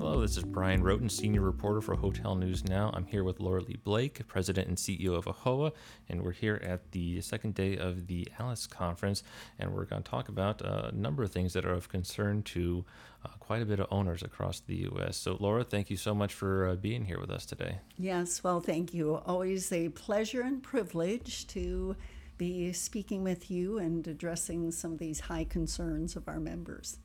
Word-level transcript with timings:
Hello, 0.00 0.22
this 0.22 0.38
is 0.38 0.44
Bryan 0.44 0.82
Wroten, 0.82 1.10
senior 1.10 1.42
reporter 1.42 1.82
for 1.82 1.94
Hotel 1.94 2.34
News 2.34 2.64
Now. 2.64 2.90
I'm 2.94 3.04
here 3.04 3.22
with 3.22 3.38
Laura 3.38 3.60
Lee 3.60 3.76
Blake, 3.84 4.26
president 4.26 4.66
and 4.66 4.78
CEO 4.78 5.10
of 5.14 5.26
AAHOA, 5.26 5.72
and 6.08 6.22
we're 6.22 6.32
here 6.32 6.58
at 6.64 6.92
the 6.92 7.20
second 7.20 7.54
day 7.54 7.76
of 7.76 8.06
the 8.06 8.26
ALIS 8.38 8.66
conference, 8.66 9.22
and 9.58 9.74
we're 9.74 9.84
going 9.84 10.02
to 10.02 10.10
talk 10.10 10.30
about 10.30 10.62
a 10.62 10.90
number 10.94 11.22
of 11.22 11.30
things 11.30 11.52
that 11.52 11.66
are 11.66 11.74
of 11.74 11.90
concern 11.90 12.42
to 12.44 12.82
uh, 13.26 13.28
quite 13.40 13.60
a 13.60 13.66
bit 13.66 13.78
of 13.78 13.88
owners 13.90 14.22
across 14.22 14.60
the 14.60 14.76
U.S. 14.76 15.18
So, 15.18 15.36
Laura, 15.38 15.64
thank 15.64 15.90
you 15.90 15.98
so 15.98 16.14
much 16.14 16.32
for 16.32 16.68
uh, 16.68 16.76
being 16.76 17.04
here 17.04 17.20
with 17.20 17.30
us 17.30 17.44
today. 17.44 17.80
Yes, 17.98 18.42
well, 18.42 18.60
thank 18.60 18.94
you. 18.94 19.16
Always 19.16 19.70
a 19.70 19.90
pleasure 19.90 20.40
and 20.40 20.62
privilege 20.62 21.46
to 21.48 21.94
be 22.38 22.72
speaking 22.72 23.22
with 23.22 23.50
you 23.50 23.76
and 23.76 24.08
addressing 24.08 24.72
some 24.72 24.92
of 24.94 24.98
these 24.98 25.20
high 25.20 25.44
concerns 25.44 26.16
of 26.16 26.26
our 26.26 26.40
members. 26.40 26.96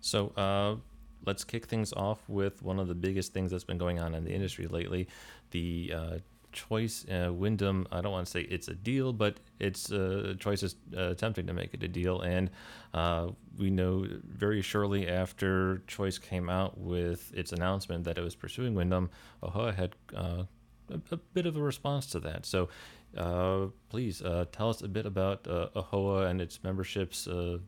So, 0.00 0.32
uh, 0.36 0.76
let's 1.24 1.44
kick 1.44 1.66
things 1.66 1.92
off 1.92 2.20
with 2.28 2.62
one 2.62 2.78
of 2.78 2.88
the 2.88 2.94
biggest 2.94 3.32
things 3.32 3.50
that's 3.50 3.64
been 3.64 3.78
going 3.78 3.98
on 3.98 4.14
in 4.14 4.24
the 4.24 4.32
industry 4.32 4.66
lately 4.66 5.08
the 5.50 5.92
uh, 5.94 6.18
choice 6.52 7.06
uh, 7.08 7.32
wyndham 7.32 7.86
i 7.92 8.00
don't 8.00 8.12
want 8.12 8.26
to 8.26 8.30
say 8.30 8.42
it's 8.42 8.68
a 8.68 8.74
deal 8.74 9.12
but 9.12 9.38
it's 9.62 9.92
uh, 9.92 10.34
choice 10.38 10.62
is 10.62 10.74
uh, 10.96 11.10
attempting 11.10 11.46
to 11.46 11.52
make 11.52 11.72
it 11.72 11.82
a 11.82 11.88
deal. 11.88 12.20
And 12.20 12.50
uh, 12.92 13.28
we 13.56 13.70
know 13.70 14.06
very 14.24 14.60
surely 14.60 15.08
after 15.08 15.82
choice 15.86 16.18
came 16.18 16.50
out 16.50 16.76
with 16.76 17.32
its 17.32 17.52
announcement 17.52 18.04
that 18.04 18.18
it 18.18 18.22
was 18.22 18.34
pursuing 18.34 18.74
wyndham 18.74 19.08
AAHOA 19.42 19.74
had 19.74 19.94
uh, 20.14 20.44
a, 20.90 21.00
a, 21.12 21.16
bit 21.16 21.46
of 21.46 21.56
a 21.56 21.62
response 21.62 22.06
to 22.08 22.20
that. 22.20 22.44
So 22.44 22.68
uh, 23.16 23.66
please 23.88 24.20
tell 24.50 24.68
us 24.68 24.82
a 24.82 24.88
bit 24.88 25.06
about 25.06 25.44
AAHOA 25.44 26.28
and 26.28 26.40
its 26.40 26.62
membership's 26.64 27.26
you 27.26 27.60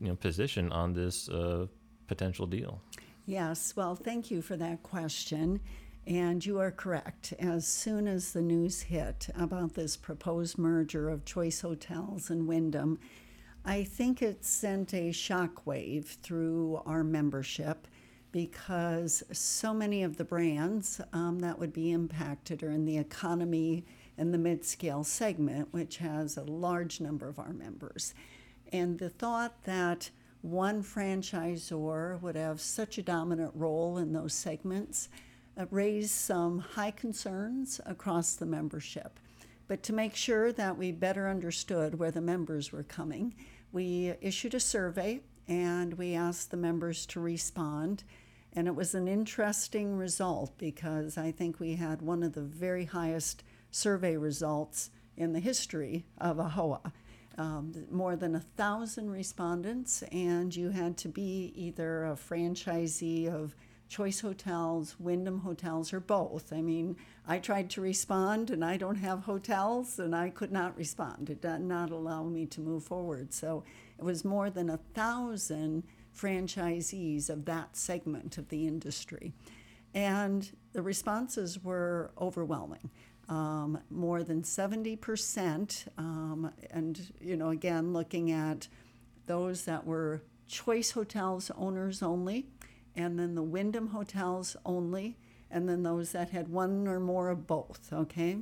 know 0.00 0.16
position 0.16 0.70
on 0.70 0.92
this 0.92 1.28
potential 2.14 2.46
deal? 2.46 2.82
Yes, 3.24 3.74
well, 3.74 3.94
thank 3.94 4.30
you 4.30 4.42
for 4.42 4.56
that 4.56 4.82
question. 4.82 5.60
And 6.06 6.44
you 6.44 6.58
are 6.58 6.70
correct. 6.72 7.32
As 7.38 7.66
soon 7.66 8.06
as 8.06 8.32
the 8.32 8.42
news 8.42 8.82
hit 8.82 9.28
about 9.34 9.74
this 9.74 9.96
proposed 9.96 10.58
merger 10.58 11.08
of 11.08 11.24
Choice 11.24 11.60
Hotels 11.60 12.28
and 12.28 12.46
Wyndham, 12.46 12.98
I 13.64 13.84
think 13.84 14.20
it 14.20 14.44
sent 14.44 14.92
a 14.92 15.10
shockwave 15.10 16.06
through 16.06 16.82
our 16.84 17.04
membership 17.04 17.86
because 18.32 19.22
so 19.30 19.72
many 19.72 20.02
of 20.02 20.16
the 20.16 20.24
brands 20.24 21.00
um, 21.12 21.38
that 21.38 21.58
would 21.58 21.72
be 21.72 21.92
impacted 21.92 22.62
are 22.62 22.72
in 22.72 22.84
the 22.84 22.98
economy 22.98 23.84
and 24.18 24.34
the 24.34 24.38
mid 24.38 24.64
scale 24.64 25.04
segment, 25.04 25.68
which 25.72 25.98
has 25.98 26.36
a 26.36 26.44
large 26.44 27.00
number 27.00 27.28
of 27.28 27.38
our 27.38 27.52
members. 27.52 28.12
And 28.72 28.98
the 28.98 29.10
thought 29.10 29.64
that 29.64 30.10
one 30.42 30.82
franchisor 30.82 32.20
would 32.20 32.34
have 32.34 32.60
such 32.60 32.98
a 32.98 33.02
dominant 33.02 33.52
role 33.54 33.96
in 33.98 34.12
those 34.12 34.34
segments 34.34 35.08
uh, 35.56 35.66
raised 35.70 36.10
some 36.10 36.58
high 36.58 36.90
concerns 36.90 37.80
across 37.86 38.34
the 38.34 38.46
membership. 38.46 39.18
But 39.68 39.82
to 39.84 39.92
make 39.92 40.16
sure 40.16 40.52
that 40.52 40.76
we 40.76 40.90
better 40.90 41.28
understood 41.28 41.98
where 41.98 42.10
the 42.10 42.20
members 42.20 42.72
were 42.72 42.82
coming, 42.82 43.34
we 43.70 44.14
issued 44.20 44.54
a 44.54 44.60
survey 44.60 45.20
and 45.46 45.94
we 45.94 46.14
asked 46.14 46.50
the 46.50 46.56
members 46.56 47.06
to 47.06 47.20
respond. 47.20 48.02
And 48.52 48.66
it 48.66 48.74
was 48.74 48.94
an 48.94 49.08
interesting 49.08 49.96
result 49.96 50.58
because 50.58 51.16
I 51.16 51.30
think 51.30 51.60
we 51.60 51.76
had 51.76 52.02
one 52.02 52.22
of 52.22 52.32
the 52.32 52.42
very 52.42 52.84
highest 52.84 53.44
survey 53.70 54.16
results 54.16 54.90
in 55.16 55.32
the 55.32 55.40
history 55.40 56.04
of 56.18 56.38
AAHOA 56.38 56.92
um, 57.38 57.72
more 57.90 58.16
than 58.16 58.34
a 58.34 58.40
thousand 58.40 59.10
respondents, 59.10 60.02
and 60.12 60.54
you 60.54 60.70
had 60.70 60.96
to 60.98 61.08
be 61.08 61.52
either 61.54 62.04
a 62.04 62.16
franchisee 62.16 63.32
of 63.32 63.54
Choice 63.88 64.20
Hotels, 64.20 64.96
Wyndham 64.98 65.40
Hotels, 65.40 65.92
or 65.92 66.00
both. 66.00 66.50
I 66.52 66.62
mean, 66.62 66.96
I 67.26 67.38
tried 67.38 67.68
to 67.70 67.82
respond, 67.82 68.50
and 68.50 68.64
I 68.64 68.78
don't 68.78 68.96
have 68.96 69.20
hotels, 69.20 69.98
and 69.98 70.16
I 70.16 70.30
could 70.30 70.50
not 70.50 70.76
respond. 70.78 71.28
It 71.28 71.42
did 71.42 71.60
not 71.60 71.90
allow 71.90 72.24
me 72.24 72.46
to 72.46 72.60
move 72.60 72.84
forward. 72.84 73.34
So 73.34 73.64
it 73.98 74.04
was 74.04 74.24
more 74.24 74.48
than 74.48 74.70
a 74.70 74.80
thousand 74.94 75.82
franchisees 76.16 77.28
of 77.28 77.44
that 77.44 77.76
segment 77.76 78.38
of 78.38 78.48
the 78.48 78.66
industry. 78.66 79.34
And 79.94 80.50
the 80.72 80.80
responses 80.80 81.62
were 81.62 82.12
overwhelming 82.18 82.90
um, 83.32 83.78
more 83.88 84.22
than 84.22 84.42
70%. 84.42 85.88
Um, 85.96 86.52
and, 86.70 87.12
you 87.18 87.34
know, 87.34 87.48
again, 87.48 87.94
looking 87.94 88.30
at 88.30 88.68
those 89.24 89.64
that 89.64 89.86
were 89.86 90.22
Choice 90.46 90.90
Hotels 90.90 91.50
owners 91.56 92.02
only, 92.02 92.46
and 92.94 93.18
then 93.18 93.34
the 93.34 93.42
Wyndham 93.42 93.88
Hotels 93.88 94.54
only, 94.66 95.16
and 95.50 95.66
then 95.66 95.82
those 95.82 96.12
that 96.12 96.28
had 96.28 96.48
one 96.48 96.86
or 96.86 97.00
more 97.00 97.30
of 97.30 97.46
both, 97.46 97.90
okay? 97.90 98.38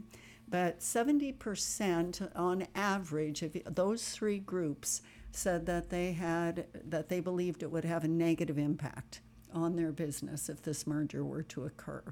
But 0.48 0.80
70% 0.80 2.28
on 2.34 2.66
average 2.74 3.42
of 3.42 3.56
those 3.72 4.08
three 4.08 4.40
groups 4.40 5.02
said 5.30 5.66
that 5.66 5.90
they 5.90 6.14
had 6.14 6.66
that 6.84 7.08
they 7.08 7.20
believed 7.20 7.62
it 7.62 7.70
would 7.70 7.84
have 7.84 8.02
a 8.02 8.08
negative 8.08 8.58
impact 8.58 9.20
on 9.52 9.76
their 9.76 9.92
business 9.92 10.48
if 10.48 10.60
this 10.60 10.88
merger 10.88 11.24
were 11.24 11.44
to 11.44 11.64
occur. 11.64 12.02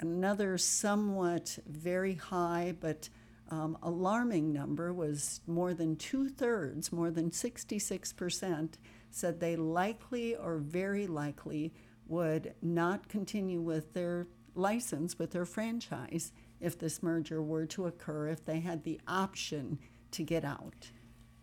Another 0.00 0.58
somewhat 0.58 1.58
very 1.66 2.14
high 2.14 2.74
but 2.80 3.08
um, 3.50 3.76
alarming 3.82 4.52
number 4.52 4.92
was 4.92 5.40
more 5.46 5.74
than 5.74 5.96
two 5.96 6.28
thirds, 6.28 6.92
more 6.92 7.10
than 7.10 7.30
66%, 7.30 8.70
said 9.10 9.38
they 9.38 9.56
likely 9.56 10.34
or 10.34 10.58
very 10.58 11.06
likely 11.06 11.72
would 12.06 12.54
not 12.62 13.08
continue 13.08 13.60
with 13.60 13.92
their 13.92 14.26
license, 14.54 15.18
with 15.18 15.30
their 15.32 15.44
franchise, 15.44 16.32
if 16.60 16.78
this 16.78 17.02
merger 17.02 17.42
were 17.42 17.66
to 17.66 17.86
occur, 17.86 18.28
if 18.28 18.44
they 18.44 18.60
had 18.60 18.82
the 18.84 19.00
option 19.06 19.78
to 20.10 20.22
get 20.22 20.44
out. 20.44 20.90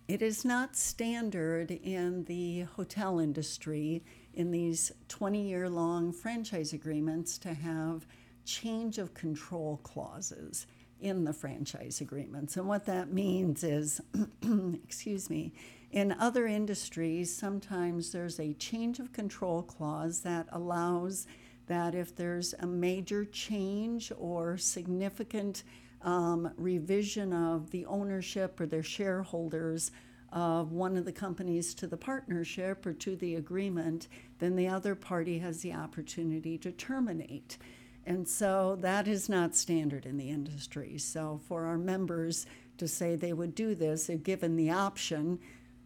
It 0.08 0.22
is 0.22 0.44
not 0.44 0.76
standard 0.76 1.72
in 1.72 2.26
the 2.26 2.62
hotel 2.76 3.20
industry 3.20 4.04
in 4.34 4.52
these 4.52 4.92
20 5.08 5.48
year 5.48 5.70
long 5.70 6.12
franchise 6.12 6.74
agreements 6.74 7.38
to 7.40 7.54
have 7.54 8.06
change 8.46 8.97
of 8.97 9.13
control 9.13 9.79
clauses 9.84 10.68
in 11.00 11.24
the 11.24 11.34
franchise 11.34 12.00
agreements. 12.02 12.57
And 12.57 12.68
what 12.68 12.85
that 12.85 13.12
means 13.12 13.63
is, 13.63 14.02
excuse 14.84 15.29
me, 15.29 15.53
in 15.91 16.13
other 16.13 16.47
industries, 16.47 17.35
sometimes 17.35 18.12
there's 18.12 18.40
a 18.40 18.53
change 18.53 19.00
of 19.00 19.12
control 19.12 19.63
clause 19.63 20.22
that 20.22 20.47
allows 20.52 21.28
that 21.68 21.96
if 21.96 22.16
there's 22.16 22.53
a 22.59 22.68
major 22.68 23.25
change 23.25 24.12
or 24.18 24.58
significant 24.58 25.63
um, 26.03 26.52
revision 26.56 27.34
of 27.34 27.72
the 27.72 27.85
ownership 27.85 28.59
or 28.59 28.66
their 28.66 28.84
shareholders 28.84 29.91
of 30.31 30.72
one 30.72 30.96
of 30.96 31.06
the 31.06 31.12
companies 31.12 31.73
to 31.73 31.88
the 31.88 31.97
partnership 31.97 32.85
or 32.85 32.94
to 32.94 33.16
the 33.18 33.35
agreement, 33.35 34.08
then 34.40 34.56
the 34.56 34.68
other 34.68 34.96
party 34.96 35.40
has 35.40 35.62
the 35.62 35.73
opportunity 35.73 36.58
to 36.58 36.72
terminate. 36.72 37.58
And 38.06 38.28
so 38.28 38.78
that 38.82 39.08
is 39.08 39.30
not 39.30 39.56
standard 39.56 40.06
in 40.06 40.18
the 40.18 40.30
industry. 40.30 40.98
So 40.98 41.40
for 41.48 41.66
our 41.66 41.78
members 41.78 42.46
to 42.78 42.88
say 42.88 43.16
they 43.16 43.34
would 43.34 43.54
do 43.54 43.76
this, 43.76 44.10
if 44.10 44.24
given 44.24 44.56
the 44.56 44.72
option, 44.72 45.40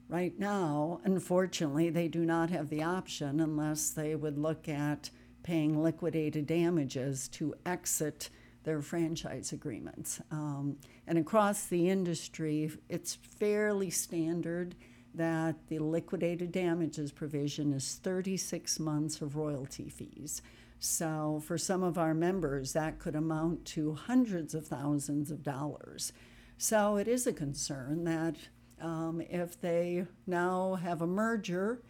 right 0.08 0.38
now, 0.40 1.02
unfortunately, 1.03 1.90
they 1.90 2.08
do 2.08 2.26
not 2.26 2.50
have 2.50 2.70
the 2.70 2.84
option 2.84 3.40
unless 3.40 3.90
they 3.90 4.16
would 4.16 4.38
look 4.38 4.70
at 4.70 5.09
paying 5.44 5.81
liquidated 5.81 6.48
damages 6.48 7.28
to 7.30 7.53
exit 7.66 8.30
their 8.64 8.82
franchise 8.82 9.52
agreements. 9.52 10.20
Um, 10.32 10.78
and 11.06 11.18
across 11.18 11.68
the 11.68 11.90
industry, 11.90 12.72
it's 12.90 13.16
fairly 13.16 13.90
standard 13.90 14.76
that 15.14 15.56
the 15.68 15.79
liquidated 15.79 16.52
damages 16.52 17.11
provision 17.11 17.73
is 17.73 18.00
36 18.03 18.79
months 18.79 19.22
of 19.22 19.35
royalty 19.35 19.88
fees. 19.88 20.41
So, 20.85 21.41
for 21.43 21.58
some 21.58 21.82
of 21.82 21.97
our 21.97 22.14
members, 22.14 22.73
that 22.73 22.99
could 22.99 23.16
amount 23.16 23.66
to 23.66 23.96
hundreds 23.96 24.53
of 24.53 24.67
thousands 24.67 25.32
of 25.32 25.41
dollars. 25.41 26.14
So, 26.59 26.97
it 26.97 27.08
is 27.08 27.26
a 27.26 27.34
concern 27.34 28.03
that 28.03 28.35
um, 28.79 29.20
if 29.28 29.59
they 29.59 30.05
now 30.28 30.76
have 30.76 31.02
a 31.02 31.08
merger 31.08 31.82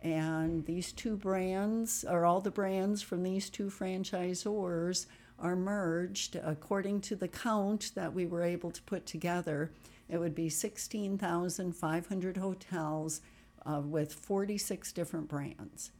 and 0.00 0.64
these 0.66 0.92
two 0.92 1.16
brands, 1.16 2.04
or 2.08 2.24
all 2.24 2.40
the 2.40 2.52
brands 2.52 3.02
from 3.02 3.24
these 3.24 3.50
two 3.50 3.66
franchisors, 3.66 5.06
are 5.40 5.56
merged, 5.56 6.36
according 6.36 7.00
to 7.00 7.16
the 7.16 7.26
count 7.26 7.90
that 7.96 8.14
we 8.14 8.24
were 8.24 8.44
able 8.44 8.70
to 8.70 8.82
put 8.82 9.04
together, 9.04 9.72
it 10.08 10.18
would 10.18 10.34
be 10.34 10.48
16,500 10.48 12.36
hotels 12.36 13.20
uh, 13.66 13.80
with 13.80 14.14
46 14.14 14.92
different 14.92 15.26
brands. 15.26 15.90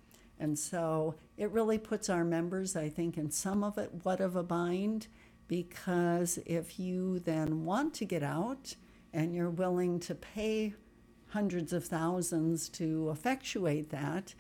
And 0.45 0.59
so 0.59 1.15
it 1.39 1.51
really 1.53 1.79
puts 1.79 2.11
our 2.11 2.23
members, 2.23 2.77
I 2.77 2.91
think, 2.91 3.17
in 3.17 3.31
some 3.31 3.65
of 3.65 3.79
it, 3.79 3.91
what 4.03 4.21
of 4.21 4.37
a 4.37 4.43
bind, 4.43 5.07
because 5.49 6.39
if 6.45 6.79
you 6.79 7.19
then 7.21 7.65
want 7.65 7.95
to 7.95 8.05
get 8.05 8.23
out 8.23 8.77
and 9.15 9.35
you're 9.35 9.49
willing 9.49 9.99
to 10.01 10.15
pay 10.15 10.75
hundreds 11.29 11.73
of 11.73 11.87
thousands 11.87 12.69
to 12.69 13.09
effectuate 13.11 13.89
that, 13.89 14.35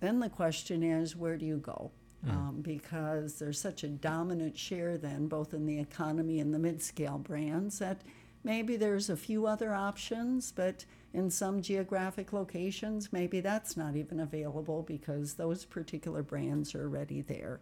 then 0.00 0.20
the 0.20 0.30
question 0.30 0.82
is 0.82 1.14
where 1.14 1.36
do 1.36 1.44
you 1.44 1.58
go? 1.58 1.90
Um, 2.28 2.60
because 2.62 3.38
there's 3.38 3.60
such 3.60 3.84
a 3.84 3.88
dominant 3.88 4.58
share 4.58 4.96
then, 4.96 5.28
both 5.28 5.52
in 5.52 5.66
the 5.66 5.78
economy 5.78 6.40
and 6.40 6.52
the 6.52 6.58
mid 6.58 6.82
scale 6.82 7.18
brands, 7.18 7.78
that 7.78 8.00
maybe 8.42 8.76
there's 8.76 9.10
a 9.10 9.16
few 9.16 9.46
other 9.46 9.74
options, 9.74 10.50
but 10.50 10.86
in 11.12 11.30
some 11.30 11.62
geographic 11.62 12.32
locations, 12.32 13.12
maybe 13.12 13.40
that's 13.40 13.76
not 13.76 13.96
even 13.96 14.20
available 14.20 14.82
because 14.82 15.34
those 15.34 15.64
particular 15.64 16.22
brands 16.22 16.74
are 16.74 16.82
already 16.84 17.22
there. 17.22 17.60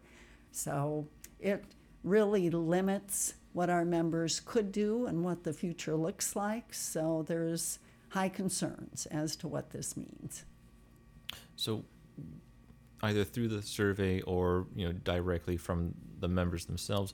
So 0.51 1.07
it 1.39 1.63
really 2.03 2.49
limits 2.49 3.35
what 3.53 3.69
our 3.69 3.85
members 3.85 4.41
could 4.41 4.71
do 4.71 5.05
and 5.05 5.23
what 5.23 5.43
the 5.43 5.53
future 5.53 5.95
looks 5.95 6.35
like. 6.35 6.73
So 6.73 7.23
there's 7.27 7.79
high 8.09 8.29
concerns 8.29 9.05
as 9.07 9.35
to 9.37 9.47
what 9.47 9.71
this 9.71 9.97
means. 9.97 10.45
So, 11.55 11.83
either 13.03 13.23
through 13.23 13.49
the 13.49 13.61
survey 13.61 14.21
or 14.21 14.67
you 14.75 14.85
know 14.85 14.93
directly 14.93 15.57
from 15.57 15.93
the 16.19 16.27
members 16.27 16.65
themselves, 16.65 17.13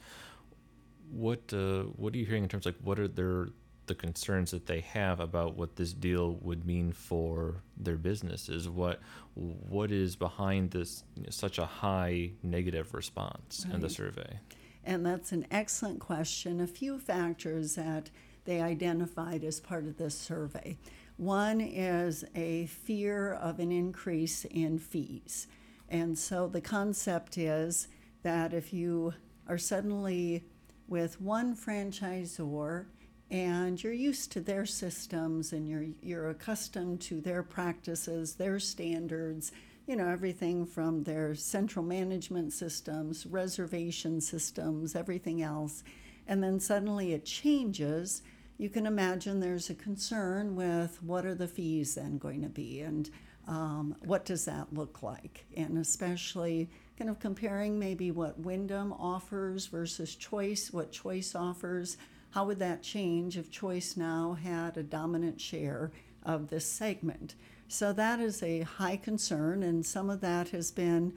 what 1.11 1.53
uh, 1.53 1.83
what 1.95 2.13
are 2.13 2.17
you 2.17 2.25
hearing 2.25 2.43
in 2.43 2.49
terms 2.49 2.65
of 2.65 2.75
like 2.75 2.81
what 2.83 2.99
are 2.99 3.07
their 3.07 3.47
the 3.91 3.95
concerns 3.95 4.51
that 4.51 4.67
they 4.67 4.79
have 4.79 5.19
about 5.19 5.57
what 5.57 5.75
this 5.75 5.91
deal 5.91 6.37
would 6.41 6.65
mean 6.65 6.93
for 6.93 7.61
their 7.75 7.97
businesses? 7.97 8.69
What 8.69 9.01
what 9.35 9.91
is 9.91 10.15
behind 10.15 10.71
this 10.71 11.03
you 11.17 11.23
know, 11.23 11.29
such 11.29 11.57
a 11.57 11.65
high 11.65 12.31
negative 12.41 12.93
response 12.93 13.65
in 13.73 13.81
the 13.81 13.89
survey? 13.89 14.39
And 14.85 15.05
that's 15.05 15.33
an 15.33 15.45
excellent 15.51 15.99
question. 15.99 16.61
A 16.61 16.67
few 16.67 16.99
factors 16.99 17.75
that 17.75 18.09
they 18.45 18.61
identified 18.61 19.43
as 19.43 19.59
part 19.59 19.83
of 19.83 19.97
this 19.97 20.17
survey. 20.17 20.77
One 21.17 21.59
is 21.59 22.23
a 22.33 22.67
fear 22.67 23.33
of 23.33 23.59
an 23.59 23.73
increase 23.73 24.45
in 24.45 24.79
fees. 24.79 25.47
And 25.89 26.17
so 26.17 26.47
the 26.47 26.61
concept 26.61 27.37
is 27.37 27.89
that 28.23 28.53
if 28.53 28.71
you 28.71 29.13
are 29.49 29.57
suddenly 29.57 30.45
with 30.87 31.19
one 31.19 31.57
franchisor 31.57 32.85
and 33.31 33.81
you're 33.81 33.93
used 33.93 34.33
to 34.33 34.41
their 34.41 34.65
systems 34.65 35.53
and 35.53 35.67
you're 35.67 35.85
you're 36.01 36.29
accustomed 36.29 37.01
to 37.01 37.21
their 37.21 37.41
practices, 37.41 38.35
their 38.35 38.59
standards, 38.59 39.53
you 39.87 39.95
know, 39.95 40.07
everything 40.07 40.65
from 40.65 41.03
their 41.03 41.33
central 41.33 41.83
management 41.83 42.51
systems, 42.53 43.25
reservation 43.25 44.19
systems, 44.19 44.95
everything 44.95 45.41
else, 45.41 45.83
and 46.27 46.43
then 46.43 46.59
suddenly 46.59 47.13
it 47.13 47.25
changes, 47.25 48.21
you 48.57 48.69
can 48.69 48.85
imagine 48.85 49.39
there's 49.39 49.69
a 49.69 49.75
concern 49.75 50.55
with 50.55 51.01
what 51.01 51.25
are 51.25 51.33
the 51.33 51.47
fees 51.47 51.95
then 51.95 52.17
going 52.17 52.41
to 52.41 52.49
be 52.49 52.81
and 52.81 53.09
um, 53.47 53.95
what 54.05 54.23
does 54.25 54.45
that 54.45 54.71
look 54.71 55.01
like? 55.01 55.45
And 55.57 55.77
especially 55.77 56.69
kind 56.97 57.09
of 57.09 57.19
comparing 57.19 57.79
maybe 57.79 58.11
what 58.11 58.39
Wyndham 58.39 58.93
offers 58.93 59.65
versus 59.65 60.15
Choice, 60.15 60.71
what 60.71 60.91
Choice 60.91 61.33
offers. 61.33 61.97
How 62.31 62.45
would 62.45 62.59
that 62.59 62.81
change 62.81 63.37
if 63.37 63.51
Choice 63.51 63.97
now 63.97 64.37
had 64.41 64.77
a 64.77 64.83
dominant 64.83 65.39
share 65.39 65.91
of 66.23 66.49
this 66.49 66.65
segment? 66.65 67.35
So 67.67 67.93
that 67.93 68.19
is 68.19 68.41
a 68.43 68.61
high 68.61 68.97
concern, 68.97 69.63
and 69.63 69.85
some 69.85 70.09
of 70.09 70.21
that 70.21 70.49
has 70.49 70.71
been 70.71 71.13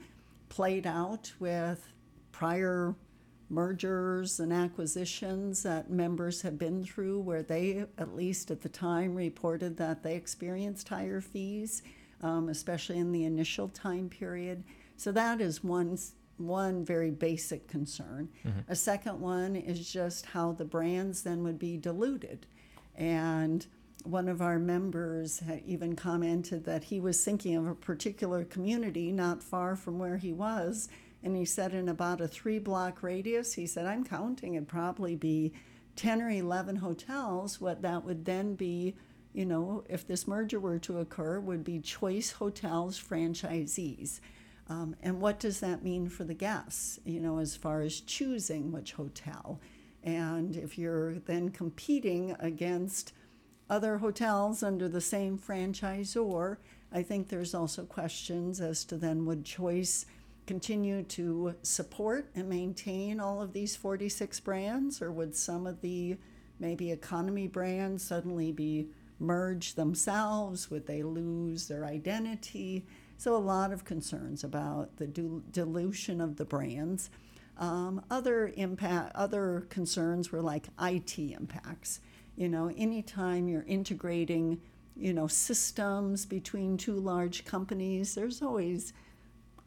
played 0.49 0.85
out 0.87 1.33
with 1.39 1.87
prior 2.31 2.95
mergers 3.49 4.39
and 4.39 4.51
acquisitions 4.51 5.63
that 5.63 5.89
members 5.89 6.41
have 6.41 6.57
been 6.57 6.83
through 6.83 7.19
where 7.19 7.43
they, 7.43 7.85
at 7.97 8.15
least 8.15 8.51
at 8.51 8.61
the 8.61 8.69
time, 8.69 9.15
reported 9.15 9.77
that 9.77 10.03
they 10.03 10.15
experienced 10.15 10.89
higher 10.89 11.21
fees, 11.21 11.83
um, 12.21 12.49
especially 12.49 12.97
in 12.97 13.11
the 13.11 13.23
initial 13.23 13.69
time 13.69 14.09
period. 14.09 14.63
So 14.97 15.11
that 15.11 15.41
is 15.41 15.63
one, 15.63 15.97
one 16.37 16.83
very 16.83 17.11
basic 17.11 17.67
concern. 17.67 18.29
Mm-hmm. 18.45 18.71
A 18.71 18.75
second 18.75 19.19
one 19.19 19.55
is 19.55 19.91
just 19.91 20.25
how 20.27 20.51
the 20.51 20.65
brands 20.65 21.23
then 21.23 21.43
would 21.43 21.59
be 21.59 21.77
diluted. 21.77 22.45
And 22.95 23.65
one 24.03 24.27
of 24.27 24.41
our 24.41 24.59
members 24.59 25.39
had 25.39 25.63
even 25.65 25.95
commented 25.95 26.65
that 26.65 26.85
he 26.85 26.99
was 26.99 27.23
thinking 27.23 27.55
of 27.55 27.67
a 27.67 27.75
particular 27.75 28.43
community 28.43 29.11
not 29.11 29.41
far 29.41 29.75
from 29.75 29.97
where 29.97 30.17
he 30.17 30.31
was. 30.31 30.89
And 31.23 31.35
he 31.35 31.45
said, 31.45 31.73
in 31.73 31.89
about 31.89 32.21
a 32.21 32.27
three 32.27 32.59
block 32.59 33.01
radius, 33.01 33.53
he 33.53 33.65
said, 33.65 33.87
I'm 33.87 34.03
counting 34.03 34.53
it'd 34.53 34.67
probably 34.67 35.15
be 35.15 35.53
10 35.95 36.21
or 36.21 36.29
11 36.29 36.75
hotels. 36.77 37.59
What 37.59 37.81
that 37.81 38.03
would 38.03 38.25
then 38.25 38.53
be, 38.53 38.95
you 39.33 39.45
know, 39.45 39.83
if 39.89 40.05
this 40.05 40.27
merger 40.27 40.59
were 40.59 40.79
to 40.79 40.99
occur, 40.99 41.39
would 41.39 41.63
be 41.63 41.79
Choice 41.79 42.31
Hotels 42.31 43.01
franchisees. 43.01 44.19
Um, 44.67 44.95
and 45.01 45.21
what 45.21 45.39
does 45.39 45.59
that 45.59 45.83
mean 45.83 46.09
for 46.09 46.23
the 46.23 46.33
guests, 46.33 46.99
you 47.05 47.19
know, 47.19 47.39
as 47.39 47.55
far 47.55 47.81
as 47.81 48.01
choosing 48.01 48.71
which 48.71 48.93
hotel? 48.93 49.59
And 50.03 50.55
if 50.55 50.77
you're 50.77 51.15
then 51.19 51.49
competing 51.49 52.35
against 52.39 53.13
other 53.69 53.97
hotels 53.97 54.63
under 54.63 54.87
the 54.87 55.01
same 55.01 55.37
franchisor, 55.37 56.57
I 56.91 57.03
think 57.03 57.27
there's 57.27 57.53
also 57.53 57.83
questions 57.85 58.61
as 58.61 58.85
to 58.85 58.97
then 58.97 59.25
would 59.25 59.43
Choice 59.45 60.05
continue 60.45 61.01
to 61.03 61.55
support 61.63 62.29
and 62.35 62.47
maintain 62.47 63.19
all 63.19 63.41
of 63.41 63.53
these 63.53 63.75
46 63.75 64.39
brands, 64.41 65.01
or 65.01 65.11
would 65.11 65.35
some 65.35 65.65
of 65.65 65.81
the 65.81 66.17
maybe 66.59 66.91
economy 66.91 67.47
brands 67.47 68.03
suddenly 68.03 68.51
be 68.51 68.89
merged 69.19 69.75
themselves? 69.75 70.69
Would 70.69 70.85
they 70.85 71.03
lose 71.03 71.67
their 71.67 71.85
identity? 71.85 72.85
So, 73.17 73.35
a 73.35 73.37
lot 73.37 73.71
of 73.71 73.85
concerns 73.85 74.43
about 74.43 74.97
the 74.97 75.07
dil- 75.07 75.43
dilution 75.51 76.21
of 76.21 76.35
the 76.35 76.45
brands. 76.45 77.09
Um, 77.57 78.03
other 78.11 78.51
impact, 78.57 79.15
other 79.15 79.65
concerns 79.69 80.31
were 80.31 80.41
like 80.41 80.67
IT 80.79 81.17
impacts. 81.17 82.01
You 82.35 82.49
know, 82.49 82.71
anytime 82.75 83.47
you're 83.47 83.63
integrating, 83.63 84.59
you 84.95 85.13
know, 85.13 85.27
systems 85.27 86.25
between 86.25 86.77
two 86.77 86.99
large 86.99 87.45
companies, 87.45 88.15
there's 88.15 88.41
always 88.41 88.91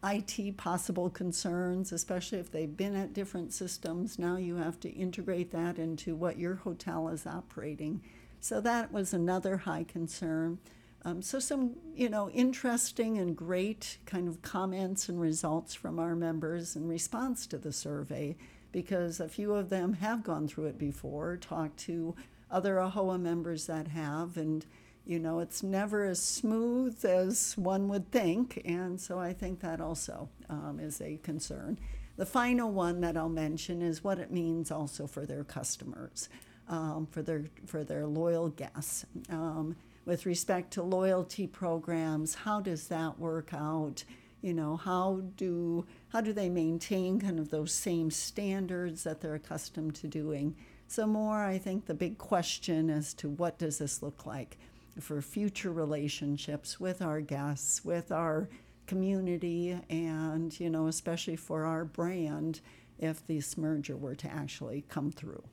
IT 0.05 0.57
possible 0.57 1.11
concerns, 1.11 1.91
especially 1.91 2.39
if 2.39 2.53
they've 2.53 2.77
been 2.77 2.95
at 2.95 3.15
different 3.15 3.53
systems. 3.53 4.19
Now 4.19 4.37
you 4.37 4.57
have 4.57 4.79
to 4.81 4.91
integrate 4.91 5.51
that 5.53 5.79
into 5.79 6.15
what 6.15 6.39
your 6.39 6.57
hotel 6.57 7.09
is 7.09 7.27
operating. 7.27 8.03
So 8.41 8.61
that 8.61 8.93
was 8.93 9.13
another 9.13 9.57
high 9.57 9.85
concern. 9.85 10.59
Um, 11.05 11.23
so 11.23 11.39
some, 11.39 11.77
you 11.95 12.09
know, 12.09 12.29
interesting 12.31 13.19
and 13.19 13.37
great 13.37 13.99
kind 14.05 14.29
of 14.29 14.43
comments 14.43 15.09
and 15.09 15.21
results 15.21 15.75
from 15.75 15.99
our 15.99 16.17
members 16.17 16.75
in 16.77 16.89
response 16.89 17.47
to 17.49 17.59
the 17.59 17.73
survey, 17.73 18.37
because 18.73 19.21
a 19.21 19.29
few 19.29 19.55
of 19.55 19.71
them 19.71 19.95
have 19.95 20.25
gone 20.25 20.49
through 20.49 20.67
it 20.67 20.79
before, 20.79 21.37
talked 21.37 21.79
to 21.81 22.15
other 22.51 22.77
AAHOA 22.77 23.21
members 23.21 23.67
that 23.67 23.89
have, 23.89 24.37
and 24.37 24.67
you 25.07 25.19
know, 25.19 25.41
it's 25.41 25.63
never 25.63 26.05
as 26.05 26.21
smooth 26.21 27.03
as 27.05 27.57
one 27.57 27.89
would 27.89 28.11
think, 28.11 28.61
and 28.67 29.01
so 29.01 29.19
I 29.19 29.33
think 29.33 29.61
that 29.61 29.81
also 29.81 30.29
um, 30.51 30.79
is 30.81 31.01
a 31.01 31.19
concern. 31.23 31.79
The 32.17 32.27
final 32.27 32.71
one 32.71 33.01
that 33.01 33.17
I'll 33.17 33.29
mention 33.29 33.81
is 33.81 34.05
what 34.05 34.19
it 34.19 34.31
means 34.31 34.71
also 34.71 35.07
for 35.07 35.25
their 35.25 35.45
customers, 35.45 36.29
um, 36.69 37.07
for 37.11 37.23
their 37.23 37.45
for 37.65 37.85
their 37.85 38.07
loyal 38.07 38.49
guests. 38.49 39.07
Um, 39.31 39.77
with 40.09 40.25
respect 40.25 40.71
to 40.73 40.83
loyalty 40.83 41.47
programs, 41.47 42.35
how 42.35 42.63
does 42.63 42.89
that 42.89 43.19
work 43.19 43.53
out? 43.53 44.05
You 44.41 44.55
know, 44.55 44.79
how 44.79 45.21
do 45.37 45.85
how 46.09 46.23
do 46.23 46.33
they 46.33 46.49
maintain 46.49 47.21
kind 47.21 47.39
of 47.39 47.51
those 47.51 47.73
same 47.73 48.11
standards 48.11 49.05
that 49.05 49.21
they're 49.21 49.35
accustomed 49.35 49.95
to 49.97 50.09
doing? 50.09 50.57
So 50.87 51.07
more, 51.07 51.45
I 51.45 51.59
think 51.59 51.85
the 51.85 51.93
big 51.93 52.17
question 52.17 52.89
as 52.89 53.13
to 53.15 53.29
what 53.29 53.59
does 53.59 53.77
this 53.77 54.03
look 54.03 54.25
like 54.25 54.57
for 54.99 55.21
future 55.21 55.73
relationships 55.73 56.81
with 56.81 57.03
our 57.03 57.21
guests, 57.21 57.85
with 57.85 58.11
our 58.11 58.49
community, 58.87 59.79
and 59.91 60.59
you 60.59 60.71
know, 60.71 60.87
especially 60.87 61.37
for 61.37 61.65
our 61.65 61.85
brand, 61.85 62.63
if 62.99 63.27
this 63.27 63.59
merger 63.59 63.97
were 63.99 64.15
to 64.15 64.29
actually 64.31 64.87
come 64.89 65.11
through. 65.11 65.45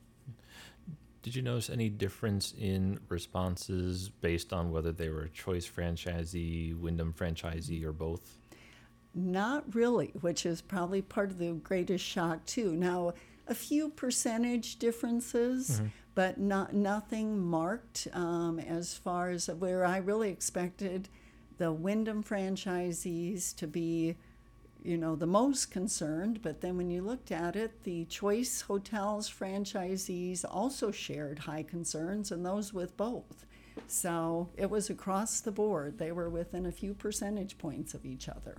Did 1.26 1.34
you 1.34 1.42
notice 1.42 1.70
any 1.70 1.88
difference 1.88 2.54
in 2.56 3.00
responses 3.08 4.08
based 4.08 4.52
on 4.52 4.70
whether 4.70 4.92
they 4.92 5.08
were 5.08 5.22
a 5.22 5.28
Choice 5.28 5.68
franchisee, 5.68 6.78
Wyndham 6.78 7.12
franchisee, 7.12 7.82
or 7.82 7.90
both? 7.92 8.38
Not 9.12 9.74
really, 9.74 10.12
which 10.20 10.46
is 10.46 10.62
probably 10.62 11.02
part 11.02 11.32
of 11.32 11.38
the 11.38 11.50
greatest 11.54 12.04
shock 12.04 12.46
too. 12.46 12.76
Now, 12.76 13.14
a 13.48 13.56
few 13.56 13.88
percentage 13.88 14.76
differences, 14.76 15.82
but 16.14 16.38
not 16.38 16.74
nothing 16.74 17.40
marked 17.40 18.06
um, 18.12 18.60
as 18.60 18.94
far 18.94 19.30
as 19.30 19.48
where 19.48 19.84
I 19.84 19.96
really 19.96 20.30
expected 20.30 21.08
the 21.58 21.72
Wyndham 21.72 22.22
franchisees 22.22 23.52
to 23.56 23.66
be, 23.66 24.14
you 24.86 24.96
know, 24.96 25.16
the 25.16 25.26
most 25.26 25.70
concerned. 25.72 26.40
But 26.42 26.60
then 26.60 26.76
when 26.76 26.90
you 26.90 27.02
looked 27.02 27.32
at 27.32 27.56
it, 27.56 27.82
the 27.82 28.04
Choice 28.04 28.60
Hotels 28.62 29.28
franchisees 29.28 30.44
also 30.48 30.92
shared 30.92 31.40
high 31.40 31.64
concerns, 31.64 32.30
and 32.30 32.46
those 32.46 32.72
with 32.72 32.96
both. 32.96 33.44
So 33.88 34.48
it 34.56 34.70
was 34.70 34.88
across 34.88 35.40
the 35.40 35.50
board. 35.50 35.98
They 35.98 36.12
were 36.12 36.30
within 36.30 36.66
a 36.66 36.72
few 36.72 36.94
percentage 36.94 37.58
points 37.58 37.94
of 37.94 38.06
each 38.06 38.28
other. 38.28 38.58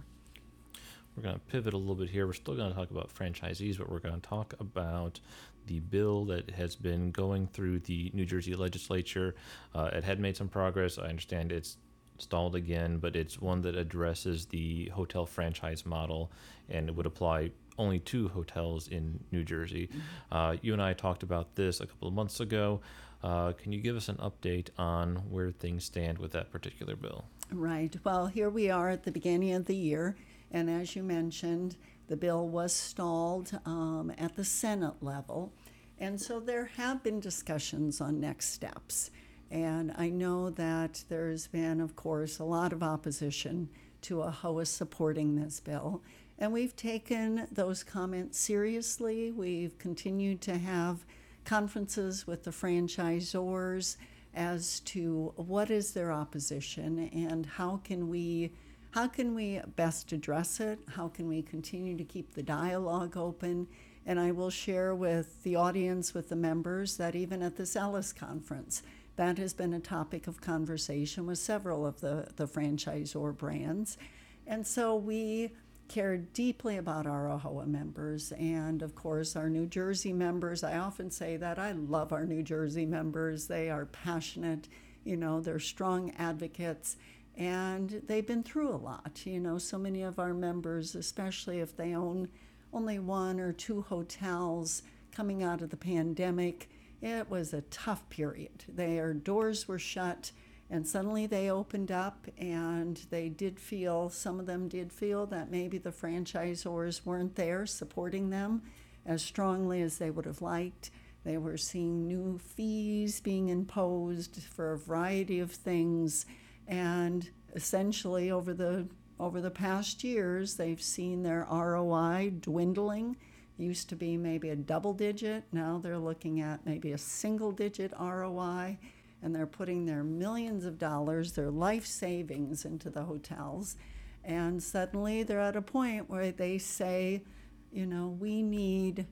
we're 1.15 1.24
going 1.24 1.36
to 1.36 1.41
pivot 1.41 1.74
a 1.74 1.77
little 1.77 1.96
bit 1.96 2.10
here. 2.10 2.27
We're 2.27 2.34
still 2.34 2.55
going 2.55 2.69
to 2.69 2.75
talk 2.75 2.91
about 2.91 3.13
franchisees, 3.13 3.77
but 3.77 3.89
we're 3.89 4.00
going 4.00 4.19
to 4.19 4.27
talk 4.27 4.53
about 4.60 5.19
the 5.65 5.79
bill 5.79 6.25
that 6.25 6.51
has 6.51 6.75
been 6.75 7.12
going 7.12 7.48
through 7.48 7.79
the 7.79 8.12
New 8.13 8.25
Jersey 8.25 8.55
legislature. 8.55 9.36
Uh, 9.74 9.89
it 9.93 10.03
had 10.03 10.19
made 10.19 10.38
some 10.38 10.50
progress. 10.50 10.98
I 10.98 11.03
understand 11.03 11.51
it's 11.51 11.77
stalled 12.17 12.55
again, 12.55 12.97
but 12.97 13.15
it's 13.15 13.39
one 13.39 13.62
that 13.62 13.75
addresses 13.75 14.45
the 14.47 14.89
hotel 14.89 15.25
franchise 15.25 15.86
model 15.86 16.31
and 16.69 16.89
it 16.89 16.95
would 16.95 17.05
apply 17.05 17.51
only 17.77 18.00
to 18.00 18.27
hotels 18.29 18.88
in 18.88 19.19
New 19.31 19.43
Jersey. 19.43 19.89
Uh, 20.31 20.57
you 20.62 20.74
and 20.74 20.81
I 20.81 20.93
talked 20.93 21.24
about 21.24 21.55
this 21.55 21.79
a 21.79 21.86
couple 21.86 22.07
of 22.07 22.13
months 22.13 22.39
ago. 22.39 22.81
Uh, 23.24 23.51
can 23.53 23.71
you 23.71 23.81
give 23.81 23.95
us 23.95 24.09
an 24.09 24.17
update 24.17 24.69
on 24.77 25.17
where 25.29 25.51
things 25.51 25.83
stand 25.86 26.17
with 26.17 26.31
that 26.31 26.51
particular 26.51 26.95
bill? 26.95 27.25
Right. 27.51 27.95
Well, 28.03 28.27
here 28.27 28.50
we 28.50 28.69
are 28.69 28.89
at 28.89 29.03
the 29.03 29.12
beginning 29.12 29.53
of 29.53 29.65
the 29.65 29.75
year, 29.75 30.15
and 30.51 30.69
as 30.69 30.95
you 30.95 31.03
mentioned, 31.03 31.77
the 32.07 32.17
bill 32.17 32.47
was 32.47 32.74
stalled 32.74 33.59
um, 33.65 34.12
at 34.17 34.36
the 34.36 34.45
Senate 34.45 35.01
level. 35.01 35.53
And 36.00 36.21
so 36.21 36.39
there 36.39 36.65
have 36.77 37.03
been 37.03 37.19
discussions 37.19 38.01
on 38.01 38.19
next 38.19 38.51
steps. 38.53 39.09
And 39.50 39.94
I 39.98 40.10
know 40.10 40.50
that 40.51 41.04
there's 41.10 41.48
been, 41.48 41.80
of 41.80 41.96
course, 41.96 42.39
a 42.39 42.44
lot 42.44 42.74
of 42.74 42.84
opposition 42.84 43.70
to 44.01 44.18
AAHOA 44.18 44.68
supporting 44.68 45.36
this 45.36 45.60
bill. 45.60 46.01
And 46.39 46.54
we've 46.54 46.75
taken 46.75 47.48
those 47.51 47.84
comments 47.84 48.39
seriously. 48.39 49.32
We've 49.32 49.77
continued 49.77 50.42
to 50.42 50.58
have 50.58 51.06
conferences 51.46 52.27
with 52.27 52.44
the 52.44 52.51
franchisors 52.51 53.96
as 54.36 54.82
to 54.82 55.34
what 55.36 55.72
is 55.72 55.94
their 55.94 56.12
opposition 56.12 57.10
and 57.12 57.46
how 57.46 57.77
can 57.84 58.10
we 58.10 58.51
how 58.92 59.08
can 59.08 59.36
we 59.36 59.62
best 59.75 60.12
address 60.12 60.60
it? 60.60 60.80
How 60.89 61.08
can 61.08 61.27
we 61.27 61.42
continue 61.44 61.96
to 61.98 62.04
keep 62.04 62.34
the 62.34 62.42
dialogue 62.42 63.16
open? 63.16 63.68
And 64.08 64.20
I 64.20 64.32
will 64.32 64.50
share 64.50 64.96
with 64.96 65.44
the 65.44 65.56
audience, 65.56 66.13
with 66.13 66.30
the 66.30 66.36
members, 66.36 66.98
that 66.98 67.13
even 67.13 67.44
at 67.44 67.58
this 67.58 67.75
ALIS 67.75 68.12
conference, 68.12 68.82
that 69.17 69.38
has 69.38 69.53
been 69.53 69.74
a 69.74 69.79
topic 69.79 70.27
of 70.27 70.41
conversation 70.41 71.25
with 71.25 71.39
several 71.39 71.86
of 71.86 72.00
the, 72.01 72.27
the 72.36 72.47
franchisor 72.47 73.36
brands. 73.36 73.97
And 74.45 74.65
so 74.65 74.95
we 74.95 75.51
care 75.88 76.17
deeply 76.17 76.77
about 76.77 77.07
our 77.07 77.25
AAHOA 77.25 77.67
members 77.67 78.31
and, 78.33 78.81
of 78.81 78.95
course, 78.95 79.36
our 79.36 79.50
New 79.50 79.65
Jersey 79.65 80.13
members. 80.13 80.63
I 80.63 80.77
often 80.77 81.09
say 81.12 81.38
that 81.38 81.57
I 81.57 81.71
love 81.71 82.13
our 82.13 82.25
New 82.25 82.43
Jersey 82.43 82.86
members. 82.86 83.47
They 83.47 83.69
are 83.69 83.86
passionate, 83.86 84.67
you 85.03 85.17
know, 85.17 85.41
they're 85.41 85.59
strong 85.59 86.13
advocates 86.17 86.97
and 87.36 88.01
they've 88.07 88.25
been 88.25 88.43
through 88.43 88.69
a 88.69 88.77
lot. 88.77 89.21
You 89.25 89.39
know, 89.39 89.57
so 89.57 89.77
many 89.77 90.01
of 90.01 90.19
our 90.19 90.33
members, 90.33 90.95
especially 90.95 91.59
if 91.59 91.75
they 91.75 91.95
own 91.95 92.29
only 92.74 93.00
one 93.00 93.39
or 93.39 93.53
two 93.53 93.83
hotels 93.83 94.81
coming 95.15 95.41
out 95.43 95.62
of 95.62 95.69
the 95.69 95.77
pandemic, 95.77 96.69
it 97.01 97.30
was 97.30 97.54
a 97.54 97.62
tough 97.62 98.08
period. 98.10 98.66
Their 98.68 99.13
doors 99.13 99.68
were 99.68 99.80
shut 99.80 100.32
and 100.70 100.86
suddenly 100.86 101.25
they 101.25 101.50
opened 101.50 101.92
up 101.92 102.27
and 102.38 103.00
they 103.10 103.30
did 103.30 103.60
feel, 103.60 104.10
some 104.10 104.39
of 104.39 104.46
them 104.46 104.68
did 104.68 104.92
feel 104.92 105.25
that 105.27 105.50
maybe 105.50 105.77
the 105.77 105.92
franchisors 105.92 107.06
weren't 107.06 107.36
there 107.36 107.66
supporting 107.66 108.30
them 108.30 108.62
as 109.06 109.22
strongly 109.24 109.82
as 109.82 109.98
they 109.98 110.10
would 110.10 110.25
have 110.25 110.42
liked. 110.42 110.92
They 111.24 111.38
were 111.38 111.58
seeing 111.58 112.08
new 112.08 112.38
fees 112.38 113.22
being 113.22 113.48
imposed 113.48 114.44
for 114.44 114.74
a 114.74 114.77
variety 114.77 115.39
of 115.39 115.51
things 115.51 116.25
and 116.68 117.30
essentially 117.56 118.30
over 118.30 118.54
the 118.54 118.88
over 119.20 119.42
the 119.42 119.50
past 119.50 120.04
years 120.04 120.56
they've 120.56 120.82
seen 120.82 121.24
their 121.24 121.48
ROI 121.50 122.34
dwindling 122.39 123.18
used 123.57 123.89
to 123.89 123.95
be 123.95 124.17
maybe 124.17 124.49
a 124.49 124.55
double 124.55 124.93
digit. 124.93 125.43
Now 125.51 125.79
they're 125.81 125.97
looking 125.97 126.41
at 126.41 126.65
maybe 126.65 126.91
a 126.91 126.97
single 126.97 127.51
digit 127.51 127.91
ROI 127.99 128.77
and 129.21 129.33
they're 129.33 129.47
putting 129.47 129.85
their 129.85 130.03
millions 130.03 130.65
of 130.65 130.77
dollars 130.77 131.33
their 131.33 131.49
life 131.49 131.85
savings 131.85 132.65
into 132.65 132.89
the 132.89 133.03
hotels. 133.03 133.75
And 134.23 134.61
suddenly 134.61 135.23
they're 135.23 135.39
at 135.39 135.55
a 135.55 135.61
point 135.61 136.09
where 136.09 136.31
they 136.31 136.57
say 136.57 137.23
you 137.71 137.85
know 137.85 138.15
we 138.19 138.41
need 138.41 139.07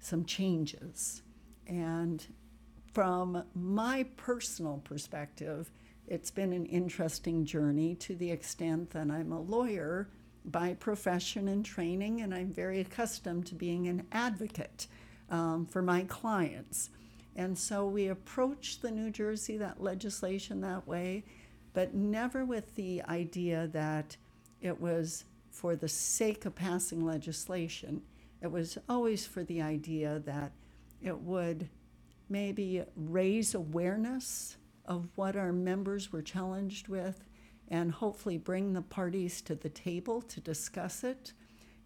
some 0.00 0.24
changes. 0.24 1.22
And 1.66 2.26
from 2.92 3.44
my 3.54 4.04
personal 4.16 4.78
perspective 4.84 5.70
it's 6.08 6.30
been 6.30 6.52
an 6.52 6.66
interesting 6.66 7.44
journey 7.44 7.94
to 7.94 8.14
the 8.16 8.30
extent 8.30 8.90
that 8.90 9.10
I'm 9.10 9.32
a 9.32 9.40
lawyer 9.40 10.08
by 10.44 10.74
profession 10.74 11.48
and 11.48 11.64
training, 11.64 12.20
and 12.20 12.34
I'm 12.34 12.52
very 12.52 12.80
accustomed 12.80 13.46
to 13.46 13.54
being 13.54 13.86
an 13.88 14.06
advocate 14.12 14.86
um, 15.30 15.66
for 15.66 15.82
my 15.82 16.02
clients. 16.04 16.90
And 17.36 17.56
so 17.56 17.86
we 17.86 18.08
approach 18.08 18.80
the 18.80 18.90
New 18.90 19.10
Jersey 19.10 19.56
that 19.58 19.82
legislation 19.82 20.60
that 20.60 20.86
way, 20.86 21.24
but 21.72 21.94
never 21.94 22.44
with 22.44 22.74
the 22.74 23.02
idea 23.04 23.68
that 23.68 24.16
it 24.60 24.80
was 24.80 25.24
for 25.50 25.76
the 25.76 25.88
sake 25.88 26.44
of 26.44 26.54
passing 26.54 27.04
legislation. 27.04 28.02
It 28.42 28.50
was 28.50 28.78
always 28.88 29.26
for 29.26 29.44
the 29.44 29.62
idea 29.62 30.20
that 30.26 30.52
it 31.00 31.18
would 31.18 31.68
maybe 32.28 32.82
raise 32.96 33.54
awareness 33.54 34.56
of 34.86 35.08
what 35.14 35.36
our 35.36 35.52
members 35.52 36.12
were 36.12 36.22
challenged 36.22 36.88
with 36.88 37.24
and 37.68 37.92
hopefully 37.92 38.38
bring 38.38 38.72
the 38.72 38.82
parties 38.82 39.40
to 39.42 39.54
the 39.54 39.68
table 39.68 40.20
to 40.22 40.40
discuss 40.40 41.04
it. 41.04 41.32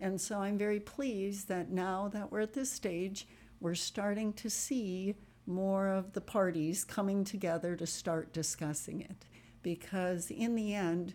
And 0.01 0.21
so 0.21 0.41
I'm 0.41 0.59
very 0.59 0.81
pleased 0.81 1.49
that 1.49 1.71
now 1.71 2.09
that 2.09 2.31
we're 2.31 2.41
at 2.41 2.53
this 2.53 2.71
stage, 2.71 3.27
we're 3.61 3.75
starting 3.75 4.33
to 4.35 4.51
see 4.51 5.15
more 5.47 5.89
of 5.89 6.13
the 6.13 6.21
parties 6.21 6.85
coming 6.85 7.25
together 7.25 7.77
to 7.77 7.87
start 7.87 8.33
discussing 8.33 9.01
it. 9.01 9.27
Because 9.63 10.31
in 10.31 10.55
the 10.55 10.75
end, 10.75 11.15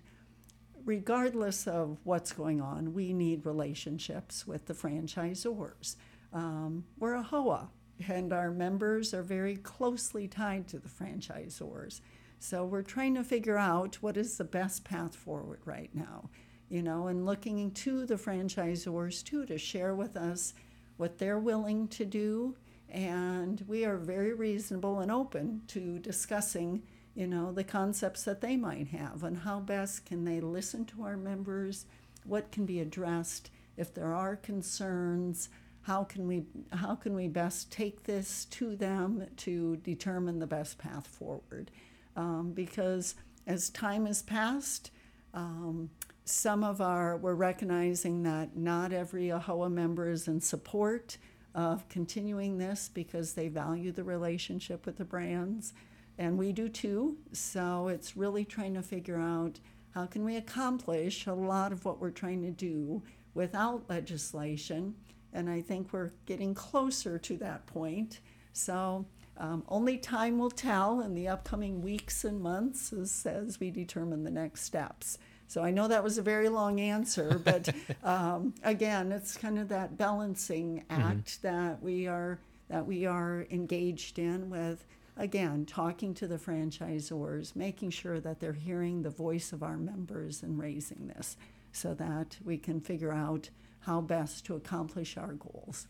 regardless 0.86 1.68
of 1.68 1.98
what's 2.04 2.32
going 2.32 2.62
on, 2.62 2.94
we 2.94 3.14
need 3.14 3.46
relationships 3.46 4.48
with 4.48 4.66
the 4.66 4.74
franchisors. 4.74 5.96
Um, 6.34 6.86
we're 6.98 7.22
AAHOA, 7.22 7.68
and 8.08 8.34
our 8.34 8.52
members 8.52 9.14
are 9.14 9.24
very 9.24 9.58
closely 9.58 10.28
tied 10.28 10.68
to 10.70 10.80
the 10.80 10.90
franchisors. 10.90 12.02
So 12.44 12.66
we're 12.66 12.82
trying 12.82 13.14
to 13.16 13.24
figure 13.24 13.60
out 13.60 13.98
what 14.02 14.18
is 14.18 14.36
the 14.36 14.44
best 14.44 14.84
path 14.84 15.16
forward 15.16 15.60
right 15.64 15.92
now, 15.94 16.32
you 16.70 16.82
know, 16.82 17.06
and 17.06 17.24
looking 17.24 17.70
to 17.70 18.04
the 18.08 18.16
franchisors 18.16 19.24
too 19.24 19.46
to 19.46 19.60
share 19.60 19.94
with 19.94 20.18
us 20.18 20.56
what 20.98 21.20
they're 21.20 21.38
willing 21.38 21.88
to 21.90 22.04
do. 22.04 22.56
And 22.90 23.64
we 23.68 23.86
are 23.86 23.96
very 23.96 24.34
reasonable 24.34 25.02
and 25.02 25.12
open 25.12 25.62
to 25.68 26.00
discussing, 26.00 26.82
you 27.14 27.28
know, 27.28 27.52
the 27.52 27.64
concepts 27.64 28.24
that 28.24 28.42
they 28.42 28.58
might 28.58 28.88
have 28.88 29.24
and 29.24 29.38
how 29.38 29.60
best 29.60 30.08
can 30.08 30.26
they 30.26 30.42
listen 30.42 30.86
to 30.86 31.04
our 31.04 31.18
members, 31.18 31.86
what 32.26 32.52
can 32.52 32.66
be 32.66 32.80
addressed 32.80 33.52
if 33.78 33.94
there 33.94 34.16
are 34.16 34.36
concerns 34.36 35.50
how 35.84 36.04
can 36.04 36.28
we 36.28 36.44
how 36.74 36.94
can 36.94 37.16
we 37.16 37.28
best 37.28 37.72
take 37.72 38.04
this 38.04 38.46
to 38.46 38.76
them 38.76 39.26
to 39.36 39.78
determine 39.78 40.38
the 40.38 40.46
best 40.46 40.78
path 40.78 41.08
forward 41.08 41.72
um, 42.16 42.52
because 42.54 43.16
as 43.48 43.70
time 43.70 44.06
has 44.06 44.22
passed 44.22 44.92
um, 45.34 45.90
some 46.26 46.64
of 46.64 46.82
our 46.82 47.18
we're 47.18 47.34
recognizing 47.34 48.24
that 48.24 48.56
not 48.56 48.94
every 48.94 49.24
AAHOA 49.24 49.72
member 49.72 50.10
is 50.10 50.28
in 50.28 50.40
support 50.40 51.18
of 51.54 51.88
continuing 51.90 52.58
this 52.58 52.90
because 52.94 53.34
they 53.34 53.48
value 53.48 53.92
the 53.92 54.04
relationship 54.04 54.86
with 54.86 54.98
the 54.98 55.06
brands. 55.06 55.74
And 56.18 56.38
we 56.38 56.52
do 56.52 56.70
too. 56.70 57.18
So 57.34 57.88
it's 57.88 58.16
really 58.16 58.46
trying 58.46 58.74
to 58.76 58.82
figure 58.82 59.20
out 59.20 59.60
how 59.94 60.06
can 60.06 60.24
we 60.24 60.38
accomplish 60.38 61.28
a 61.28 61.34
lot 61.34 61.72
of 61.72 61.84
what 61.84 62.00
we're 62.00 62.12
trying 62.12 62.42
to 62.44 62.52
do 62.52 63.02
without 63.34 63.90
legislation. 63.90 64.96
And 65.34 65.50
I 65.50 65.62
think 65.62 65.92
we're 65.92 66.12
getting 66.26 66.54
closer 66.54 67.18
to 67.18 67.38
that 67.38 67.66
point. 67.66 68.20
So 68.54 69.06
um, 69.38 69.64
only 69.68 69.98
time 69.98 70.38
will 70.38 70.52
tell 70.52 71.02
in 71.02 71.14
the 71.14 71.28
upcoming 71.28 71.82
weeks 71.82 72.24
and 72.24 72.42
months 72.42 72.94
as, 72.94 73.26
as 73.26 73.60
we 73.60 73.72
determine 73.72 74.24
the 74.24 74.32
next 74.32 74.64
steps. 74.64 75.18
So 75.48 75.64
I 75.64 75.72
know 75.72 75.90
that 75.90 76.04
was 76.04 76.18
a 76.18 76.22
very 76.22 76.48
long 76.48 76.80
answer, 76.80 77.42
but 77.44 77.68
um, 78.04 78.54
again, 78.64 79.12
it's 79.12 79.36
kind 79.36 79.60
of 79.60 79.68
that 79.70 79.98
balancing 79.98 80.86
mm-hmm. 80.90 81.02
act 81.02 81.42
that 81.42 81.82
we 81.82 82.08
are 82.08 82.40
that 82.70 82.88
we 82.88 83.06
are 83.06 83.46
engaged 83.52 84.18
in 84.18 84.50
with 84.50 84.86
again 85.18 85.66
talking 85.66 86.14
to 86.14 86.28
the 86.28 86.38
franchisors, 86.38 87.54
making 87.54 87.90
sure 87.90 88.22
that 88.22 88.40
they're 88.40 88.54
hearing 88.54 89.02
the 89.02 89.10
voice 89.10 89.52
of 89.52 89.62
our 89.62 89.76
members 89.76 90.42
and 90.42 90.58
raising 90.58 91.08
this, 91.08 91.36
so 91.74 91.94
that 91.96 92.38
we 92.46 92.58
can 92.58 92.80
figure 92.80 93.12
out 93.12 93.50
how 93.82 94.00
best 94.00 94.46
to 94.46 94.56
accomplish 94.56 95.18
our 95.18 95.34
goals. 95.34 95.88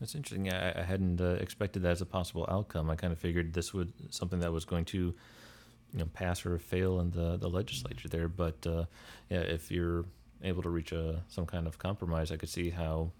That's 0.00 0.14
interesting. 0.14 0.52
I, 0.52 0.80
I 0.80 0.82
hadn't 0.82 1.20
uh, 1.20 1.36
expected 1.40 1.82
that 1.82 1.92
as 1.92 2.00
a 2.02 2.06
possible 2.06 2.46
outcome. 2.50 2.90
I 2.90 2.96
kind 2.96 3.12
of 3.12 3.18
figured 3.18 3.54
this 3.54 3.72
would 3.72 3.92
something 4.10 4.40
that 4.40 4.52
was 4.52 4.64
going 4.64 4.84
to, 4.86 4.98
you 4.98 5.98
know, 5.98 6.06
pass 6.12 6.44
or 6.44 6.58
fail 6.58 7.00
in 7.00 7.10
the, 7.10 7.36
the 7.36 7.48
legislature 7.48 8.08
there. 8.08 8.28
But 8.28 8.66
uh, 8.66 8.84
yeah, 9.30 9.40
if 9.40 9.70
you're 9.70 10.04
able 10.42 10.62
to 10.62 10.68
reach 10.68 10.92
a 10.92 11.22
some 11.28 11.46
kind 11.46 11.66
of 11.66 11.78
compromise, 11.78 12.30
I 12.30 12.36
could 12.36 12.50
see 12.50 12.70
how 12.70 13.10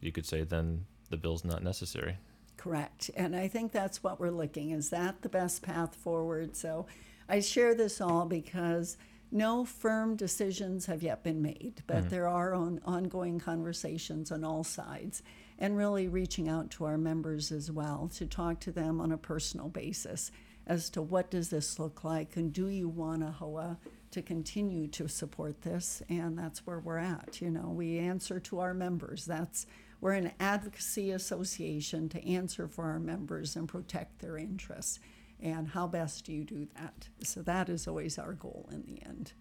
you 0.00 0.12
could 0.12 0.26
say 0.26 0.44
then 0.44 0.84
the 1.10 1.16
bill's 1.16 1.44
not 1.44 1.62
necessary. 1.62 2.18
Correct. 2.56 3.10
And 3.16 3.34
I 3.36 3.48
think 3.48 3.72
that's 3.72 4.02
what 4.02 4.18
we're 4.18 4.30
looking. 4.30 4.70
Is 4.70 4.90
that 4.90 5.22
the 5.22 5.28
best 5.28 5.62
path 5.62 5.94
forward? 5.94 6.56
So 6.56 6.86
I 7.28 7.40
share 7.40 7.74
this 7.74 8.00
all 8.00 8.26
because 8.26 8.96
no 9.30 9.64
firm 9.64 10.16
decisions 10.16 10.86
have 10.86 11.02
yet 11.02 11.22
been 11.22 11.42
made, 11.42 11.82
but 11.86 12.10
there 12.10 12.28
are 12.28 12.54
on, 12.54 12.80
ongoing 12.84 13.40
conversations 13.40 14.30
on 14.30 14.44
all 14.44 14.64
sides 14.64 15.22
and 15.58 15.76
really 15.76 16.08
reaching 16.08 16.48
out 16.48 16.70
to 16.70 16.84
our 16.84 16.98
members 16.98 17.50
as 17.50 17.70
well 17.70 18.10
to 18.14 18.26
talk 18.26 18.60
to 18.60 18.72
them 18.72 19.00
on 19.00 19.12
a 19.12 19.18
personal 19.18 19.68
basis 19.68 20.30
as 20.66 20.90
to 20.90 21.00
what 21.00 21.30
does 21.30 21.50
this 21.50 21.78
look 21.78 22.04
like 22.04 22.36
and 22.36 22.52
do 22.52 22.68
you 22.68 22.88
want 22.88 23.22
AAHOA 23.22 23.76
to 24.10 24.22
continue 24.22 24.86
to 24.88 25.08
support 25.08 25.62
this? 25.62 26.02
And 26.08 26.38
that's 26.38 26.66
where 26.66 26.80
we're 26.80 26.98
at 26.98 27.40
you 27.40 27.50
know 27.50 27.68
we 27.68 27.98
answer 27.98 28.40
to 28.40 28.60
our 28.60 28.74
members. 28.74 29.24
That's 29.24 29.66
we're 30.00 30.12
an 30.12 30.32
advocacy 30.38 31.12
association 31.12 32.08
to 32.10 32.28
answer 32.28 32.68
for 32.68 32.84
our 32.84 33.00
members 33.00 33.56
and 33.56 33.66
protect 33.66 34.18
their 34.20 34.36
interests. 34.36 35.00
And 35.40 35.68
how 35.68 35.86
best 35.86 36.24
do 36.24 36.32
you 36.32 36.44
do 36.44 36.66
that? 36.78 37.08
So 37.22 37.42
that 37.42 37.68
is 37.68 37.86
always 37.88 38.18
our 38.18 38.32
goal 38.32 38.68
in 38.72 38.82
the 38.82 39.02
end. 39.04 39.32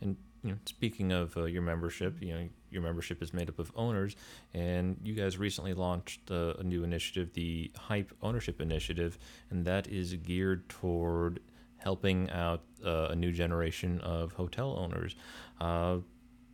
And 0.00 0.16
you 0.42 0.52
know, 0.52 0.58
speaking 0.66 1.12
of 1.12 1.36
uh, 1.36 1.44
your 1.44 1.62
membership, 1.62 2.16
you 2.20 2.34
know, 2.34 2.48
your 2.76 2.84
membership 2.84 3.22
is 3.22 3.34
made 3.34 3.48
up 3.48 3.58
of 3.58 3.72
owners, 3.74 4.14
and 4.54 4.96
you 5.02 5.14
guys 5.14 5.38
recently 5.38 5.74
launched 5.74 6.30
uh, 6.30 6.54
a 6.58 6.62
new 6.62 6.84
initiative, 6.84 7.32
the 7.32 7.72
Hype 7.76 8.12
Ownership 8.22 8.60
Initiative, 8.60 9.18
and 9.50 9.64
that 9.64 9.88
is 9.88 10.14
geared 10.14 10.68
toward 10.68 11.40
helping 11.78 12.30
out 12.30 12.62
uh, 12.84 13.08
a 13.10 13.16
new 13.16 13.32
generation 13.32 14.00
of 14.00 14.32
hotel 14.32 14.76
owners. 14.78 15.16
Uh, 15.60 15.96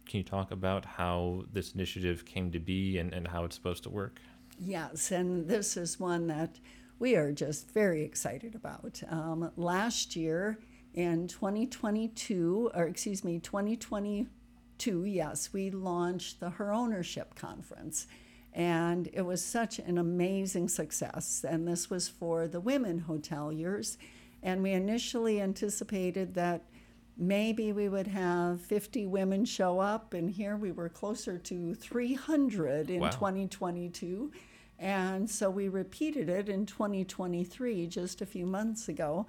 can 0.06 0.18
you 0.18 0.24
talk 0.24 0.50
about 0.50 0.84
how 0.84 1.44
this 1.52 1.72
initiative 1.72 2.24
came 2.24 2.50
to 2.52 2.58
be 2.58 2.98
and, 2.98 3.12
and 3.12 3.28
how 3.28 3.44
it's 3.44 3.54
supposed 3.54 3.82
to 3.82 3.90
work? 3.90 4.20
Yes, 4.58 5.10
and 5.10 5.48
this 5.48 5.76
is 5.76 5.98
one 5.98 6.26
that 6.28 6.58
we 6.98 7.16
are 7.16 7.32
just 7.32 7.70
very 7.70 8.04
excited 8.04 8.54
about. 8.54 9.02
Um, 9.08 9.50
last 9.56 10.14
year 10.14 10.58
in 10.94 11.26
2022, 11.28 12.70
or 12.74 12.84
excuse 12.84 13.24
me, 13.24 13.38
2022, 14.82 15.04
yes, 15.04 15.52
we 15.52 15.70
launched 15.70 16.40
the 16.40 16.50
Her 16.50 16.72
Ownership 16.72 17.34
Conference. 17.34 18.06
And 18.52 19.08
it 19.12 19.22
was 19.22 19.42
such 19.42 19.78
an 19.78 19.96
amazing 19.96 20.68
success. 20.68 21.44
And 21.48 21.66
this 21.66 21.88
was 21.88 22.08
for 22.08 22.48
the 22.48 22.60
women 22.60 23.04
hoteliers. 23.08 23.96
And 24.42 24.62
we 24.62 24.72
initially 24.72 25.40
anticipated 25.40 26.34
that 26.34 26.64
maybe 27.16 27.72
we 27.72 27.88
would 27.88 28.08
have 28.08 28.60
50 28.60 29.06
women 29.06 29.44
show 29.44 29.78
up. 29.78 30.14
And 30.14 30.28
here 30.28 30.56
we 30.56 30.72
were 30.72 30.88
closer 30.88 31.38
to 31.38 31.74
300 31.74 32.90
in 32.90 33.00
Wow. 33.00 33.10
2022. 33.10 34.32
And 34.78 35.30
so 35.30 35.48
we 35.48 35.68
repeated 35.68 36.28
it 36.28 36.48
in 36.48 36.66
2023, 36.66 37.86
just 37.86 38.20
a 38.20 38.26
few 38.26 38.46
months 38.46 38.88
ago. 38.88 39.26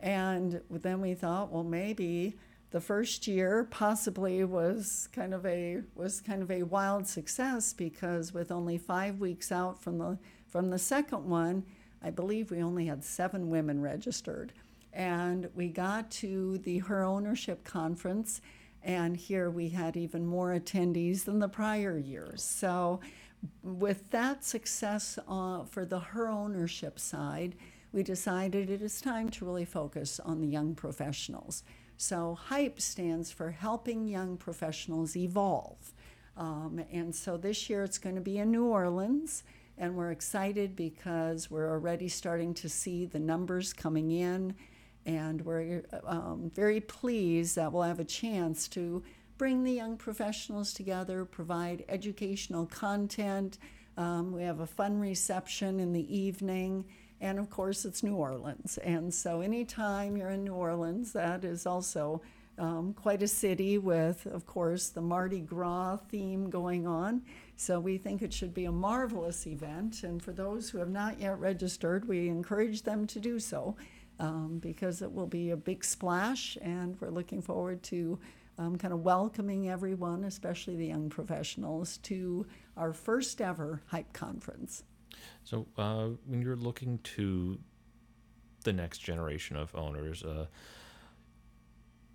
And 0.00 0.60
then 0.70 1.00
we 1.00 1.14
thought, 1.14 1.52
well, 1.52 1.64
maybe 1.64 2.36
the 2.70 2.80
first 2.80 3.26
year 3.26 3.66
possibly 3.70 4.44
was 4.44 5.08
kind 5.12 5.32
of 5.32 5.46
a 5.46 5.82
was 5.94 6.20
kind 6.20 6.42
of 6.42 6.50
a 6.50 6.64
wild 6.64 7.06
success 7.06 7.72
because 7.72 8.34
with 8.34 8.52
only 8.52 8.76
five 8.76 9.20
weeks 9.20 9.50
out 9.50 9.80
from 9.80 9.98
the 9.98 10.18
from 10.46 10.70
the 10.70 10.78
second 10.78 11.24
one, 11.28 11.64
I 12.02 12.10
believe 12.10 12.50
we 12.50 12.62
only 12.62 12.86
had 12.86 13.04
seven 13.04 13.50
women 13.50 13.80
registered. 13.80 14.52
And 14.92 15.48
we 15.54 15.68
got 15.68 16.10
to 16.12 16.58
the 16.58 16.78
Her 16.78 17.04
Ownership 17.04 17.64
Conference, 17.64 18.40
and 18.82 19.16
here 19.16 19.50
we 19.50 19.68
had 19.68 19.96
even 19.96 20.26
more 20.26 20.58
attendees 20.58 21.24
than 21.24 21.38
the 21.38 21.48
prior 21.48 21.98
years. 21.98 22.42
So, 22.42 23.00
with 23.62 24.10
that 24.10 24.44
success 24.44 25.18
uh, 25.28 25.64
for 25.64 25.84
the 25.84 26.00
Her 26.00 26.28
Ownership 26.28 26.98
side, 26.98 27.54
we 27.92 28.02
decided 28.02 28.70
it 28.70 28.82
is 28.82 29.00
time 29.00 29.28
to 29.30 29.44
really 29.44 29.64
focus 29.64 30.20
on 30.20 30.40
the 30.40 30.48
young 30.48 30.74
professionals. 30.74 31.62
So, 32.00 32.38
HYPE 32.48 32.80
stands 32.80 33.32
for 33.32 33.50
Helping 33.50 34.06
Young 34.06 34.36
Professionals 34.36 35.16
Evolve. 35.16 35.92
Um, 36.36 36.80
and 36.92 37.12
so 37.12 37.36
this 37.36 37.68
year 37.68 37.82
it's 37.82 37.98
going 37.98 38.14
to 38.14 38.20
be 38.20 38.38
in 38.38 38.52
New 38.52 38.66
Orleans, 38.66 39.42
and 39.76 39.96
we're 39.96 40.12
excited 40.12 40.76
because 40.76 41.50
we're 41.50 41.68
already 41.68 42.06
starting 42.06 42.54
to 42.54 42.68
see 42.68 43.04
the 43.04 43.18
numbers 43.18 43.72
coming 43.72 44.12
in, 44.12 44.54
and 45.06 45.44
we're 45.44 45.82
um, 46.04 46.52
very 46.54 46.80
pleased 46.80 47.56
that 47.56 47.72
we'll 47.72 47.82
have 47.82 47.98
a 47.98 48.04
chance 48.04 48.68
to 48.68 49.02
bring 49.36 49.64
the 49.64 49.72
young 49.72 49.96
professionals 49.96 50.72
together, 50.72 51.24
provide 51.24 51.84
educational 51.88 52.66
content. 52.66 53.58
Um, 53.96 54.30
we 54.30 54.44
have 54.44 54.60
a 54.60 54.66
fun 54.66 55.00
reception 55.00 55.80
in 55.80 55.92
the 55.92 56.16
evening, 56.16 56.84
and 57.20 57.38
of 57.38 57.50
course, 57.50 57.84
it's 57.84 58.02
New 58.02 58.14
Orleans. 58.14 58.78
And 58.78 59.12
so, 59.12 59.40
anytime 59.40 60.16
you're 60.16 60.30
in 60.30 60.44
New 60.44 60.54
Orleans, 60.54 61.12
that 61.12 61.44
is 61.44 61.66
also 61.66 62.22
um, 62.58 62.92
quite 62.92 63.22
a 63.22 63.28
city 63.28 63.78
with, 63.78 64.26
of 64.26 64.46
course, 64.46 64.88
the 64.88 65.00
Mardi 65.00 65.40
Gras 65.40 65.96
theme 66.08 66.50
going 66.50 66.86
on. 66.86 67.22
So 67.56 67.80
we 67.80 67.98
think 67.98 68.22
it 68.22 68.32
should 68.32 68.54
be 68.54 68.64
a 68.64 68.72
marvelous 68.72 69.46
event. 69.46 70.02
And 70.02 70.22
for 70.22 70.32
those 70.32 70.70
who 70.70 70.78
have 70.78 70.90
not 70.90 71.20
yet 71.20 71.38
registered, 71.38 72.06
we 72.06 72.28
encourage 72.28 72.82
them 72.82 73.06
to 73.08 73.20
do 73.20 73.38
so 73.38 73.76
um, 74.18 74.58
because 74.60 75.02
it 75.02 75.12
will 75.12 75.26
be 75.26 75.50
a 75.50 75.56
big 75.56 75.84
splash. 75.84 76.58
And 76.60 76.96
we're 77.00 77.10
looking 77.10 77.42
forward 77.42 77.82
to 77.84 78.18
um, 78.58 78.76
kind 78.76 78.92
of 78.92 79.04
welcoming 79.04 79.70
everyone, 79.70 80.24
especially 80.24 80.76
the 80.76 80.86
young 80.86 81.08
professionals, 81.10 81.98
to 81.98 82.44
our 82.76 82.92
first 82.92 83.40
ever 83.40 83.82
Hype 83.86 84.12
Conference. 84.12 84.82
So, 85.44 85.66
uh, 85.76 86.08
when 86.26 86.42
you're 86.42 86.56
looking 86.56 86.98
to 87.16 87.58
the 88.64 88.72
next 88.72 88.98
generation 88.98 89.56
of 89.56 89.74
owners, 89.74 90.22
uh, 90.22 90.46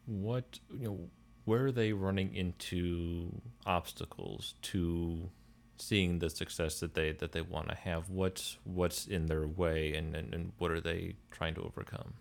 what 0.06 0.60
you 0.78 0.86
know, 0.86 1.00
where 1.46 1.66
are 1.66 1.72
they 1.72 1.94
running 1.94 2.36
into 2.36 3.42
obstacles 3.66 4.56
to 4.62 5.30
seeing 5.78 6.20
the 6.20 6.30
success 6.30 6.80
that 6.80 6.94
they 6.94 7.12
that 7.13 7.32
they 7.32 7.42
want 7.42 7.70
to 7.70 7.76
have? 7.76 8.10
What's 8.10 8.58
what's 8.63 9.08
in 9.08 9.28
their 9.28 9.48
way, 9.48 9.94
and, 9.94 10.16
and 10.16 10.34
and 10.34 10.52
what 10.58 10.72
are 10.72 10.82
they 10.82 11.16
trying 11.32 11.56
to 11.56 11.62
overcome? 11.62 12.13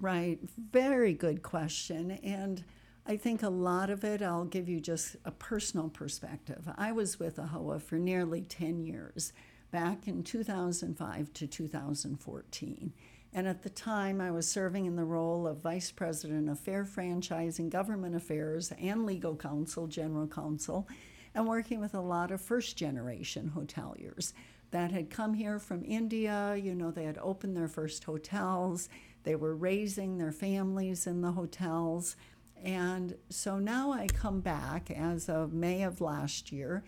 Right. 0.00 0.38
Very 0.72 1.12
good 1.12 1.42
question. 1.42 2.12
And 2.22 2.64
I 3.06 3.16
think 3.16 3.42
a 3.42 3.50
lot 3.50 3.90
of 3.90 4.02
it, 4.02 4.22
I'll 4.22 4.44
give 4.44 4.68
you 4.68 4.80
just 4.80 5.16
a 5.24 5.30
personal 5.30 5.88
perspective. 5.88 6.68
I 6.76 6.92
was 6.92 7.18
with 7.18 7.36
AAHOA 7.36 7.82
for 7.82 7.96
nearly 7.96 8.42
10 8.42 8.80
years, 8.80 9.32
back 9.70 10.08
in 10.08 10.22
2005 10.22 11.32
to 11.32 11.46
2014. 11.46 12.92
And 13.32 13.46
at 13.46 13.62
the 13.62 13.70
time, 13.70 14.20
I 14.20 14.30
was 14.30 14.48
serving 14.48 14.86
in 14.86 14.96
the 14.96 15.04
role 15.04 15.46
of 15.46 15.62
Vice 15.62 15.92
President 15.92 16.48
of 16.48 16.58
Fair 16.58 16.84
Franchising, 16.84 17.70
Government 17.70 18.16
Affairs, 18.16 18.72
and 18.80 19.06
Legal 19.06 19.36
Counsel, 19.36 19.86
General 19.86 20.26
Counsel, 20.26 20.88
and 21.34 21.46
working 21.46 21.80
with 21.80 21.94
a 21.94 22.00
lot 22.00 22.32
of 22.32 22.40
first 22.40 22.76
generation 22.76 23.52
hoteliers 23.54 24.32
that 24.72 24.90
had 24.90 25.10
come 25.10 25.34
here 25.34 25.60
from 25.60 25.84
India. 25.84 26.56
You 26.56 26.74
know, 26.74 26.90
they 26.90 27.04
had 27.04 27.18
opened 27.18 27.56
their 27.56 27.68
first 27.68 28.02
hotels, 28.04 28.88
they 29.22 29.36
were 29.36 29.54
raising 29.54 30.18
their 30.18 30.32
families 30.32 31.06
in 31.06 31.20
the 31.20 31.32
hotels. 31.32 32.16
And 32.62 33.16
so 33.28 33.58
now 33.58 33.92
I 33.92 34.06
come 34.06 34.40
back 34.40 34.90
as 34.90 35.28
of 35.28 35.52
May 35.52 35.82
of 35.82 36.00
last 36.00 36.52
year, 36.52 36.84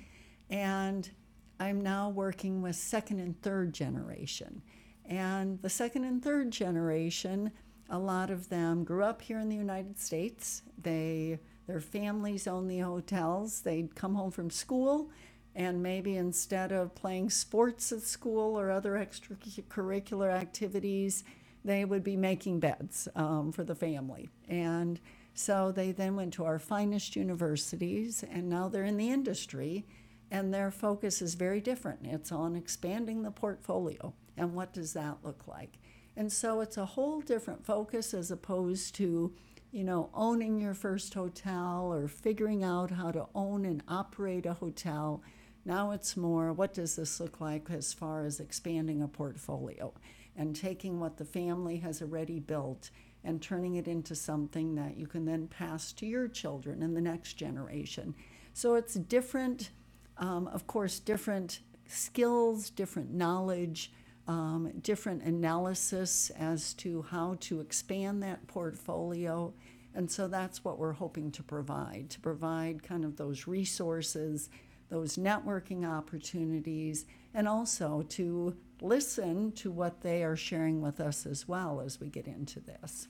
and 0.50 1.08
I'm 1.62 1.80
now 1.80 2.08
working 2.08 2.60
with 2.60 2.74
second 2.74 3.20
and 3.20 3.40
third 3.40 3.72
generation. 3.72 4.62
And 5.06 5.62
the 5.62 5.68
second 5.68 6.02
and 6.02 6.20
third 6.20 6.50
generation, 6.50 7.52
a 7.88 8.00
lot 8.00 8.30
of 8.30 8.48
them 8.48 8.82
grew 8.82 9.04
up 9.04 9.22
here 9.22 9.38
in 9.38 9.48
the 9.48 9.54
United 9.54 9.96
States. 9.96 10.62
They 10.76 11.38
their 11.68 11.78
families 11.78 12.48
own 12.48 12.66
the 12.66 12.80
hotels. 12.80 13.60
They'd 13.60 13.94
come 13.94 14.16
home 14.16 14.32
from 14.32 14.50
school, 14.50 15.12
and 15.54 15.80
maybe 15.80 16.16
instead 16.16 16.72
of 16.72 16.96
playing 16.96 17.30
sports 17.30 17.92
at 17.92 18.02
school 18.02 18.58
or 18.58 18.68
other 18.68 18.94
extracurricular 18.94 20.32
activities, 20.32 21.22
they 21.64 21.84
would 21.84 22.02
be 22.02 22.16
making 22.16 22.58
beds 22.58 23.06
um, 23.14 23.52
for 23.52 23.62
the 23.62 23.76
family. 23.76 24.28
And 24.48 24.98
so 25.34 25.70
they 25.70 25.92
then 25.92 26.16
went 26.16 26.32
to 26.34 26.44
our 26.44 26.58
finest 26.58 27.14
universities, 27.14 28.24
and 28.28 28.48
now 28.48 28.68
they're 28.68 28.82
in 28.82 28.96
the 28.96 29.12
industry, 29.12 29.86
and 30.32 30.52
their 30.52 30.70
focus 30.70 31.20
is 31.20 31.34
very 31.34 31.60
different. 31.60 32.00
It's 32.04 32.32
on 32.32 32.56
expanding 32.56 33.22
the 33.22 33.30
portfolio, 33.30 34.14
and 34.34 34.54
what 34.54 34.72
does 34.72 34.94
that 34.94 35.18
look 35.22 35.46
like? 35.46 35.78
And 36.16 36.32
so 36.32 36.62
it's 36.62 36.78
a 36.78 36.86
whole 36.86 37.20
different 37.20 37.66
focus 37.66 38.14
as 38.14 38.30
opposed 38.30 38.94
to, 38.94 39.34
you 39.70 39.84
know, 39.84 40.08
owning 40.14 40.58
your 40.58 40.72
first 40.72 41.12
hotel 41.12 41.92
or 41.92 42.08
figuring 42.08 42.64
out 42.64 42.90
how 42.90 43.10
to 43.10 43.26
own 43.34 43.66
and 43.66 43.82
operate 43.86 44.46
a 44.46 44.54
hotel. 44.54 45.22
Now 45.66 45.90
it's 45.90 46.16
more 46.16 46.50
what 46.54 46.72
does 46.72 46.96
this 46.96 47.20
look 47.20 47.38
like 47.38 47.70
as 47.70 47.92
far 47.92 48.24
as 48.24 48.40
expanding 48.40 49.02
a 49.02 49.08
portfolio 49.08 49.92
and 50.34 50.56
taking 50.56 50.98
what 50.98 51.18
the 51.18 51.26
family 51.26 51.76
has 51.78 52.00
already 52.00 52.40
built 52.40 52.88
and 53.22 53.42
turning 53.42 53.74
it 53.74 53.86
into 53.86 54.14
something 54.14 54.76
that 54.76 54.96
you 54.96 55.06
can 55.06 55.26
then 55.26 55.46
pass 55.46 55.92
to 55.92 56.06
your 56.06 56.26
children 56.26 56.82
and 56.82 56.96
the 56.96 57.02
next 57.02 57.34
generation. 57.34 58.14
So 58.54 58.74
it's 58.74 58.94
different, 58.94 59.70
um, 60.18 60.48
of 60.48 60.66
course, 60.66 60.98
different 60.98 61.60
skills, 61.86 62.70
different 62.70 63.12
knowledge, 63.12 63.92
um, 64.28 64.72
different 64.82 65.22
analysis 65.22 66.30
as 66.38 66.74
to 66.74 67.02
how 67.02 67.36
to 67.40 67.60
expand 67.60 68.22
that 68.22 68.46
portfolio. 68.46 69.52
And 69.94 70.10
so 70.10 70.28
that's 70.28 70.64
what 70.64 70.78
we're 70.78 70.92
hoping 70.92 71.30
to 71.32 71.42
provide 71.42 72.08
to 72.10 72.20
provide 72.20 72.82
kind 72.82 73.04
of 73.04 73.16
those 73.16 73.46
resources, 73.46 74.48
those 74.88 75.16
networking 75.16 75.86
opportunities, 75.86 77.04
and 77.34 77.48
also 77.48 78.02
to 78.10 78.56
listen 78.80 79.52
to 79.52 79.70
what 79.70 80.00
they 80.00 80.24
are 80.24 80.36
sharing 80.36 80.80
with 80.80 81.00
us 81.00 81.26
as 81.26 81.46
well 81.46 81.80
as 81.80 82.00
we 82.00 82.08
get 82.08 82.26
into 82.26 82.60
this. 82.60 83.08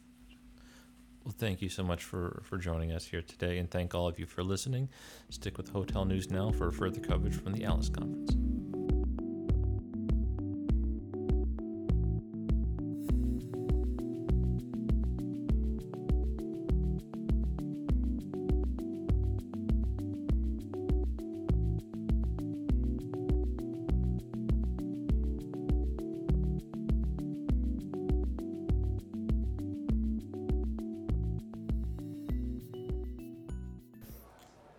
Well, 1.24 1.35
thank 1.38 1.62
you 1.62 1.68
so 1.68 1.85
much 1.85 2.02
for, 2.02 2.42
for 2.44 2.58
joining 2.58 2.90
us 2.90 3.04
here 3.04 3.22
today, 3.22 3.58
and 3.58 3.70
thank 3.70 3.94
all 3.94 4.08
of 4.08 4.18
you 4.18 4.26
for 4.26 4.42
listening. 4.42 4.88
Stick 5.30 5.56
with 5.56 5.68
Hotel 5.68 6.04
News 6.04 6.30
Now 6.30 6.50
for 6.50 6.70
further 6.72 7.00
coverage 7.00 7.37
from 7.37 7.52
the 7.52 7.64
ALIS 7.64 7.90
Conference. 7.90 8.41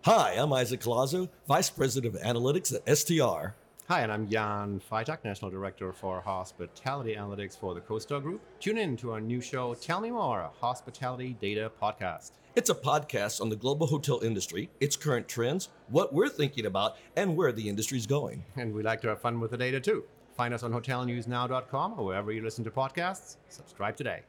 Hi, 0.04 0.34
I'm 0.36 0.52
Isaac 0.52 0.82
Collazo, 0.82 1.30
Vice 1.48 1.70
President 1.70 2.14
of 2.14 2.20
Analytics 2.20 2.74
at 2.74 2.98
STR. 2.98 3.54
Hi, 3.88 4.02
and 4.02 4.12
I'm 4.12 4.28
Jan 4.28 4.82
Freitag, 4.90 5.24
National 5.24 5.50
Director 5.50 5.94
for 5.94 6.20
Hospitality 6.20 7.14
Analytics 7.14 7.58
for 7.58 7.72
the 7.72 7.80
CoStar 7.80 8.20
Group. 8.20 8.42
Tune 8.60 8.76
in 8.76 8.98
to 8.98 9.12
our 9.12 9.20
new 9.22 9.40
show, 9.40 9.72
Tell 9.72 10.02
Me 10.02 10.10
More, 10.10 10.42
a 10.42 10.50
hospitality 10.60 11.38
data 11.40 11.72
podcast. 11.82 12.32
It's 12.54 12.68
a 12.68 12.74
podcast 12.74 13.40
on 13.40 13.48
the 13.48 13.56
global 13.56 13.86
hotel 13.86 14.20
industry, 14.20 14.68
its 14.78 14.94
current 14.94 15.26
trends, 15.26 15.70
what 15.88 16.12
we're 16.12 16.28
thinking 16.28 16.66
about, 16.66 16.98
and 17.16 17.34
where 17.34 17.50
the 17.50 17.66
industry's 17.66 18.06
going. 18.06 18.44
And 18.56 18.74
we 18.74 18.82
like 18.82 19.00
to 19.00 19.08
have 19.08 19.22
fun 19.22 19.40
with 19.40 19.52
the 19.52 19.56
data 19.56 19.80
too. 19.80 20.04
Find 20.36 20.52
us 20.52 20.62
on 20.62 20.70
hotelnewsnow.com 20.70 21.98
or 21.98 22.04
wherever 22.04 22.30
you 22.30 22.42
listen 22.42 22.62
to 22.64 22.70
podcasts. 22.70 23.36
Subscribe 23.48 23.96
today. 23.96 24.20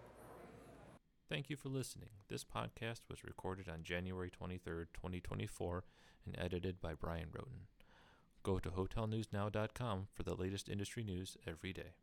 Thank 1.27 1.49
you 1.49 1.55
for 1.55 1.69
listening. 1.69 2.09
This 2.29 2.43
podcast 2.43 3.01
was 3.09 3.23
recorded 3.23 3.67
on 3.67 3.81
January 3.81 4.29
23rd, 4.29 4.87
2024, 4.93 5.83
and 6.25 6.35
edited 6.37 6.79
by 6.79 6.93
Bryan 6.93 7.29
Wroten. 7.31 7.67
Go 8.43 8.59
to 8.59 8.69
hotelnewsnow.com 8.69 10.07
for 10.13 10.21
the 10.21 10.35
latest 10.35 10.69
industry 10.69 11.03
news 11.03 11.35
every 11.47 11.73
day. 11.73 11.93